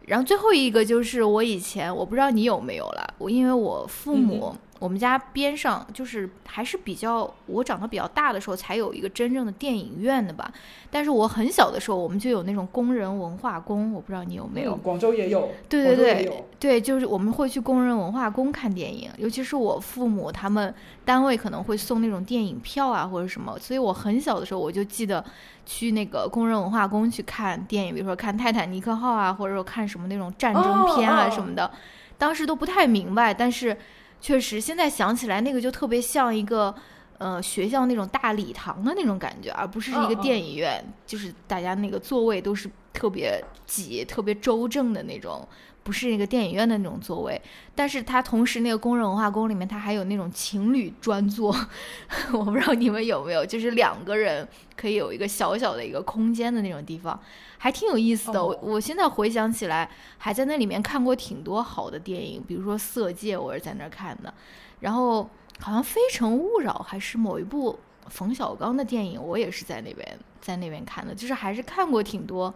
[0.06, 4.56] 然后最后一个就是我以前我不知道你有没有了，我因为我父母。
[4.80, 10.50] 我们家边上就是还是比较，我长得比较大的时候才有一个真正的电影院的吧。
[10.90, 14.74] 但是我很小的时候，我们就有那种工人文化宫，我不知道你有没有。
[14.76, 15.50] 广州也有。
[15.68, 20.74] 对对对，对，就是我们会去工人文化宫看电影，尤其是我父母他们
[21.04, 25.22] 单位可能会送那种电影票啊或者什么，所以我很小的时候我就记得
[25.66, 31.70] 去那个工人文化宫去看电影，比如说看《泰坦尼克号》啊，或者说看什么那种战争片啊什么的，
[32.16, 33.76] 当时都不太明白，但是。
[34.20, 36.74] 确实，现在想起来，那个就特别像一个，
[37.18, 45.46] 呃，学校那种大礼堂的那种感觉，而不是一个电影院，就是大家那个座位都是特别挤、特别周正的那种，
[45.82, 47.40] 不是那个电影院的那种座位。
[47.74, 51.54] 但是它同时，那个工人文化宫里面，它还有那种情侣专座，
[52.32, 57.18] 我不知道你们有没有，就是两个人可以有一个小小的一个空间的那种地方。
[57.62, 64.32] 还挺有意思的，我我现在回想起来，还在那里面看过挺多好的电影，比如说《色戒》，我是在那儿看的，
[64.80, 65.28] 然后
[65.58, 72.54] 好像《非诚勿扰》还是某一部冯小刚的电影，我也是在那边在那边看的，就是还是看过挺多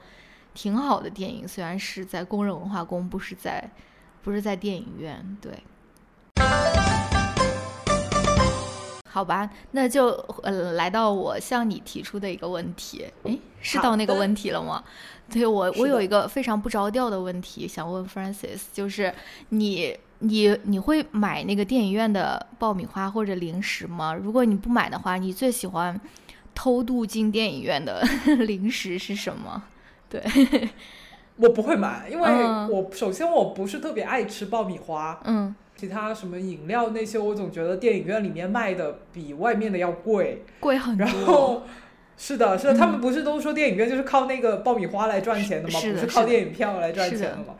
[0.54, 3.70] 挺好的电影，虽然是在工人文化宫，不是在
[4.22, 5.52] 不是在电影院，对。
[9.14, 10.08] 好吧，那就
[10.42, 14.82] 呃来到我向你提出的一个问题，诶，是到那个问题了吗？
[15.30, 19.14] 对我，我有一个非常不着调的问题想问 Francis，就是
[19.50, 24.12] 你你你会买那个电影院的爆米花或者零食吗？
[24.12, 25.98] 如果你不买的话，你最喜欢
[26.52, 28.02] 偷渡进电影院的
[28.48, 29.62] 零食是什么？
[30.10, 30.20] 对，
[31.36, 32.28] 我不会买，因为
[32.68, 35.54] 我首先我不是特别爱吃爆米花，嗯。
[35.84, 41.06] 其他什么饮料那些，我总觉得电影院里面卖的比外面的要贵，贵很多。
[41.06, 41.62] 然后
[42.16, 45.78] 是的，是的，他们不是都说电影院就是靠那个爆米花来赚钱的吗？
[45.80, 47.54] 不是靠电影票来赚钱的吗？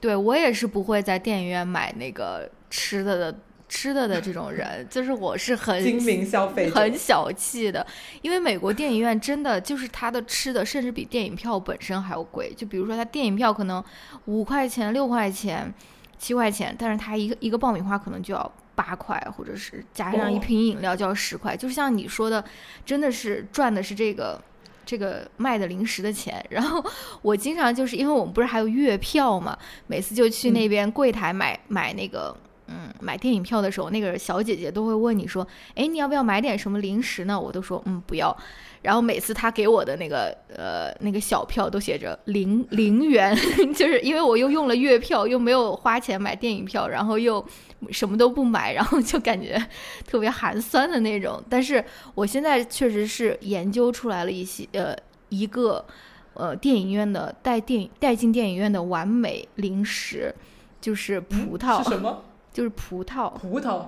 [0.00, 3.38] 对我也是不会在电影院买那个吃的的
[3.68, 7.86] 吃的的这种人， 就是我是很精明消费，很小气的。
[8.22, 12.50] 因为美国电影院真的就是它的吃的，甚至比电影票本身还要贵。
[12.56, 13.84] 就比如说，它电影票可能
[14.24, 15.74] 五块钱、六块钱。
[16.20, 22.44] 七块钱，但是它一个一个爆米花可能就要八块，或者是加上一瓶饮料就要十块，就像你说的，
[22.84, 24.38] 真的是赚的是这个
[24.84, 26.44] 这个卖的零食的钱。
[26.50, 26.84] 然后
[27.22, 32.36] 我经常就是因为我们不是还有月票嘛，每次就去那边柜台买买那个
[32.70, 37.38] 嗯买电影票的时候，那个小姐姐都会问你说，哎，你要不要买点什么零食呢？
[37.38, 38.34] 我都说嗯不要。
[38.82, 43.36] 然后每次她给我的那个呃那个小票都写着零零元，
[43.76, 47.44] 就是因为我又用了月票，又没有花钱买电影票，然后又
[47.90, 49.62] 什么都不买，然后就感觉
[50.08, 51.42] 特别寒酸的那种。
[51.50, 51.84] 但是
[52.14, 54.96] 我现在确实是研究出来了一些呃
[55.28, 55.84] 一个
[56.32, 60.34] 呃电影院的带电带进电影院的完美零食，
[60.80, 62.24] 就是葡萄是什么？
[62.52, 63.86] 就是葡萄葡萄。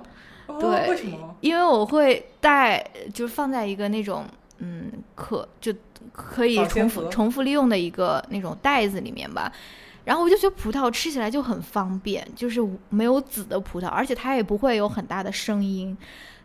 [0.59, 1.35] 对，为什么？
[1.41, 4.25] 因为我会带，就是放在一个那种。
[4.59, 5.73] 嗯，可就
[6.13, 9.51] 可以重复重复利用的一个那种袋子里面吧。
[10.05, 15.97] 然后我就觉得葡萄吃起来就很方便，就是没有籽的葡萄，而且它也不会有很大的声音，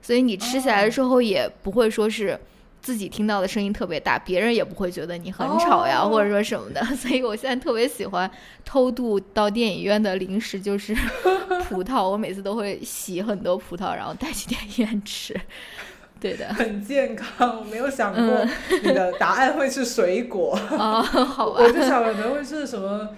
[0.03, 2.37] 所以你吃起来的时候也不会说是
[2.81, 6.83] 自己听到的声音特别大，别人也不会觉得你很吵呀，或者说什么的。
[6.97, 8.31] 所以我现在特别喜欢
[8.65, 10.95] 偷渡到电影院的零食就是
[11.69, 15.39] 葡萄，我每次都会洗很多葡萄，然后带去电影院吃。
[16.21, 17.59] 对的，很健康。
[17.61, 18.47] 我没有想过
[18.83, 21.61] 你的答案会是水果啊，好吧？
[21.63, 23.11] 我就想可能会是什么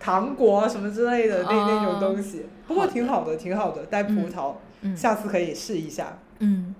[0.00, 2.46] 糖果啊什么之类的那那种东西。
[2.66, 4.54] 不过挺好的，挺好的，带葡萄，
[4.96, 6.18] 下次可以试一下。
[6.40, 6.74] 嗯。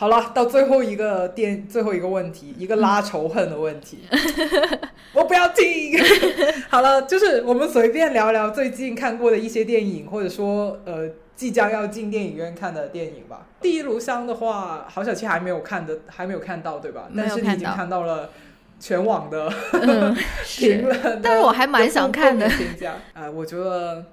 [0.00, 3.98] 好了，到最后一个电，最后一个问题，一个拉仇恨的问题。
[5.12, 5.92] 我不要听。
[6.70, 11.10] 好了，就是我们随便聊聊最近看过的一些电影，或者说呃。
[11.36, 17.08] 即将要进电影院看的电影吧，《第一炉香》的话，郝小七还没有看的，还没有看到，对吧？
[17.16, 18.28] 但是你已经看到了
[18.78, 19.50] 全网的
[20.44, 22.96] 评论，但是我还蛮想看的评价。
[23.14, 24.04] 呃，我觉得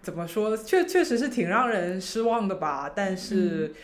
[0.00, 2.90] 怎么说，确确实是挺让人失望的吧。
[2.94, 3.74] 但是，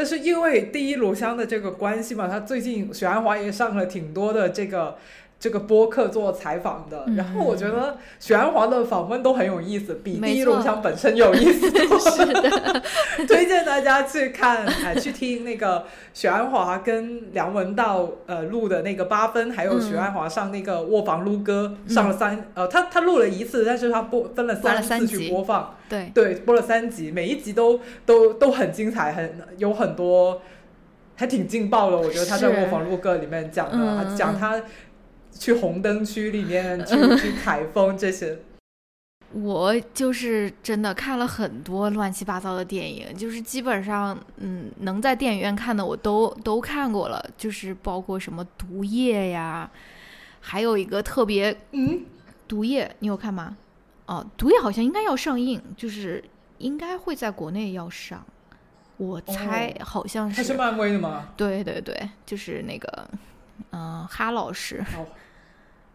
[0.00, 4.96] 但是因为《第一炉香》的这个关系嘛，他最近许鞍华也上了挺多的这个。
[5.40, 11.98] 这个播客做采访的，嗯然后我觉得许鞍华的访问都很有意思，比第一龙错枪本身有意思多。
[11.98, 12.82] 是的，
[13.26, 30.42] 推荐大家去看， 哎，去听那个许鞍华跟梁文道呃录的那个八分，还有嗯许鞍华上那个卧房撸歌、上了三呃，他他录了一次，但是他播分了三三次去播放，对，对，播了三集，每一集都都都很精彩，很有很多
[31.16, 31.96] 还挺劲爆的。
[31.96, 34.60] 我觉得他在卧房录歌里面讲的，讲他
[35.32, 38.38] 去红灯区里面 去去采风这些。
[39.32, 49.70] 我就是真的看了很多乱七八糟的电影，就是基本上，嗯，能在电影院看的我都都看过了，就是包括什么《毒液》呀，
[50.40, 51.88] 还有一个特别，嗯，
[52.48, 53.56] 《毒液》，你有看吗？
[54.06, 56.24] 哦，《毒液》好像应该要上映，就是
[56.58, 58.26] 应该会在国内要上，
[58.96, 61.28] 我猜好像是，他是漫威的吗？
[61.36, 63.08] 对对对，就是那个，
[63.70, 65.06] 嗯、哈老师哦，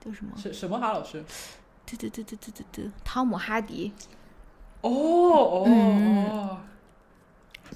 [0.03, 0.31] 叫什么？
[0.37, 1.23] 是什么哈老师？
[1.85, 3.91] 对对对对对对对，汤姆哈迪。
[4.81, 6.57] 哦哦嗯哦。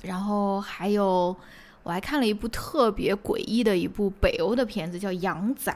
[0.03, 1.35] 然后还有，
[1.83, 5.71] 我还看了一部特别诡异的一部北欧的片子，叫《羊仔》。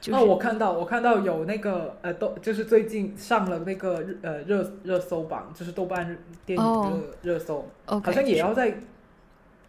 [0.00, 6.90] 就是、哦，我看到，我看到有那个呃，豆就是最近上了那个日呃热热搜榜，就是豆瓣电影的
[7.22, 8.78] 热、热搜好像也要在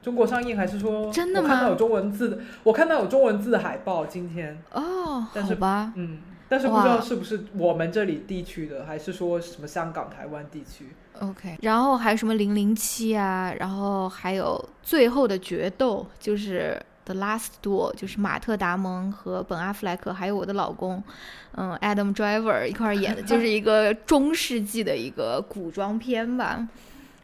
[0.06, 10.90] 中国上映，还是说真的吗我看到有中文字的，我看到有中文字的海报，今天，哦，但是好吧，嗯，但是不知道是不是我们这里地区的，还是说什么香港、台湾地区
[11.22, 21.03] ？OK，然后还有什么零零七啊，然后还有最后的决斗，就是 The Last Duel，就是马特·达蒙和本·阿弗莱克，还有我的老公，
[21.56, 26.68] 嗯，Adam Driver 一块儿演的，就是一个中世纪的一个古装片吧。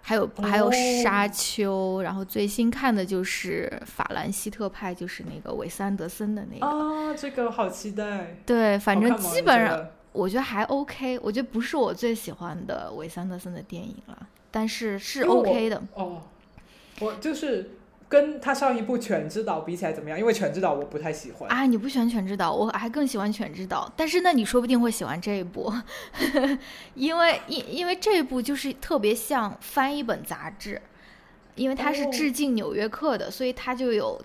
[0.01, 0.71] 还有还有哦
[1.03, 6.65] 沙丘，然后最新看的就是法兰西特派，就是那个韦斯安德森的那个。
[6.65, 8.37] 啊，这个好期待。
[8.45, 15.81] 对，反正基本上我觉得还 OK，我觉得不是我最喜欢的韦斯安德森的电影了，但是是 OK 的。
[15.93, 16.21] 哦，
[16.99, 17.71] 我就是
[18.11, 20.19] 跟他上一部《犬之岛》比起来怎么样？
[20.19, 21.49] 因为《犬之岛》我不太喜欢。
[21.49, 25.73] 啊，你不喜欢《犬之岛》，我还更喜欢《犬之岛》，但是那你说不定会喜欢这一部，
[26.93, 30.81] 因为因因为这一部就是特别像翻一本杂志，
[31.55, 34.21] 因为它是哦致敬《纽约客》的，所以它就有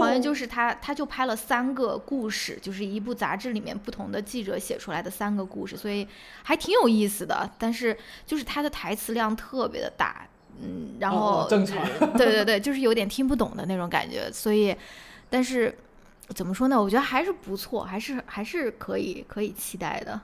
[0.00, 6.08] 好像就是他他就拍了三个故事，就是一部杂志里面不同的记者写出来的三个故事，所以
[6.42, 7.50] 还挺有意思的。
[7.58, 7.94] 但是
[8.24, 10.26] 就是他的台词量特别的大，
[10.62, 11.78] 嗯，然后、哦正常
[12.16, 14.74] 对对对，就是有点听不懂的那种感觉，所以，
[15.30, 15.76] 但是
[16.34, 16.80] 怎么说呢？
[16.80, 20.20] 我觉得还是不错，还是还是可以可以期待的。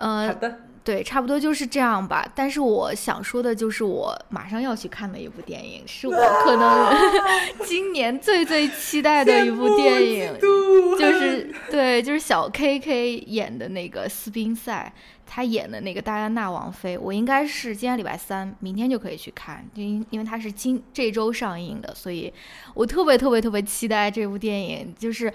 [0.00, 2.26] 好呃，的，对，差不多就是这样吧。
[2.34, 6.92] 但是我想说的就是，我马上要去看的一部电影，是我 可能
[7.66, 14.92] 今年最最期待的一部电影， 就就是对，就是小 K K 演的那个斯宾塞，
[15.26, 16.96] 他演的那个戴安娜王妃。
[16.98, 22.32] 我应该是今天礼拜三，明天就可以去看，就因因为它是今这周上映的，所以
[22.74, 24.94] 我特别特别特别期待这部电影。
[24.98, 25.32] 就是，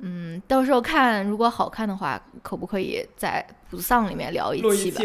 [0.00, 5.00] 嗯，到时候看如果好看的话，可不可以在不丧里面聊一期吧？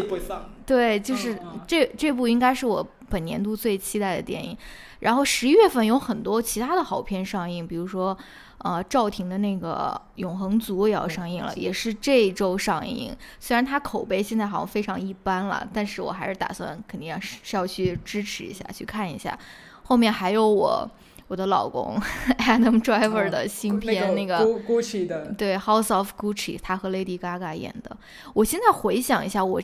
[0.65, 1.37] 对，就是
[1.67, 4.57] 这这部应该是我本年度最期待的电影。
[4.99, 8.17] 然后十一月份有很多其他的好片上映，比如说，
[8.59, 13.13] 呃，赵婷的那个《永恒族》也要上映了，也是这一周上映。
[13.37, 19.37] 虽然它口碑现在好像非常一般了，但是我还是打算肯定要是是要去支持一下，去看一下。
[19.83, 20.89] 后面还有我
[21.27, 21.97] 我的老公
[22.39, 27.95] Adam Driver 的新片，那个 Gu- Gucci 的，对，《House of Gucci》，他和 Lady Gaga 演的。
[28.33, 29.61] 我现在回想一下，我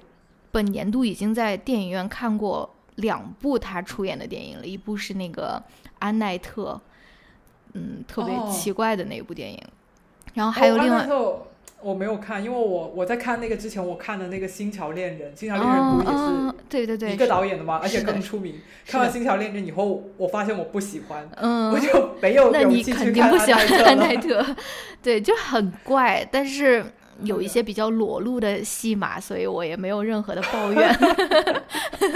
[0.52, 5.62] 本年度已经在电影院看过两部他出演的电影了，一部是那个
[6.00, 6.80] 安奈特，
[7.74, 8.50] 嗯，特别哦。
[8.52, 9.62] 奇怪的那部电影，
[10.34, 11.08] 然后还有哦另外
[11.82, 17.80] 我没有看，因为我我在看那个之前，我看的那个《星桥恋人》，《星桥恋人》哦不也是，对对对，一个导演的吗？
[17.82, 18.56] 而且更出名。
[18.86, 24.42] 看完《的星桥恋人》以后，我发现我不喜欢，嗯，我就没有 那你勇气去看肯定不喜欢安安奈特了。
[24.42, 24.56] 奈特，
[25.02, 26.84] 对，就很怪，但是
[27.22, 30.94] 有一些比较裸露的戏码，所以我也没有任何的抱怨。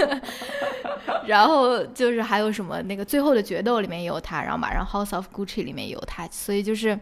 [1.26, 6.98] 然后就是还有什么那个最后的决斗里面也有他，然后马上 House of Gucci 里面也有他，所以就是。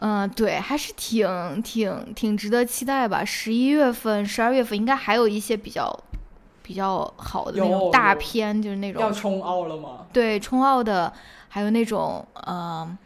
[0.00, 3.24] 嗯，对，还是挺挺挺值得期待吧。
[3.24, 5.94] 十一月份、十二月份应该还有一些比较
[6.62, 10.06] 比较好的那种大片，就是那种要冲奥了吗？
[10.12, 11.12] 对，冲奥的，
[11.48, 12.96] 还有那种呃，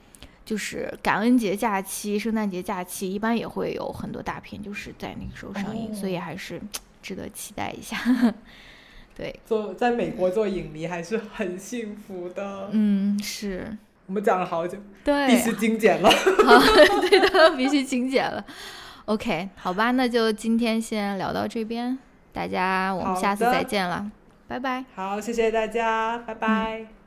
[0.45, 6.61] 就是感恩节假期、圣诞节假期，一般也会有很多大片，就是在那个时候上映，所以还是
[7.03, 7.97] 值得期待一下。
[9.17, 12.69] 对，做在美国做影迷还是很幸福的。
[12.73, 13.77] 嗯，是，
[14.07, 16.11] 我们讲了好久，对，必须精简了。
[17.09, 18.45] 对的，必须精简了。
[19.07, 21.99] OK，好吧，那就今天先聊到这边，
[22.33, 24.11] 大家我们下次再见了，
[24.49, 24.85] 拜拜。
[24.95, 27.04] 好，谢谢大家，拜拜。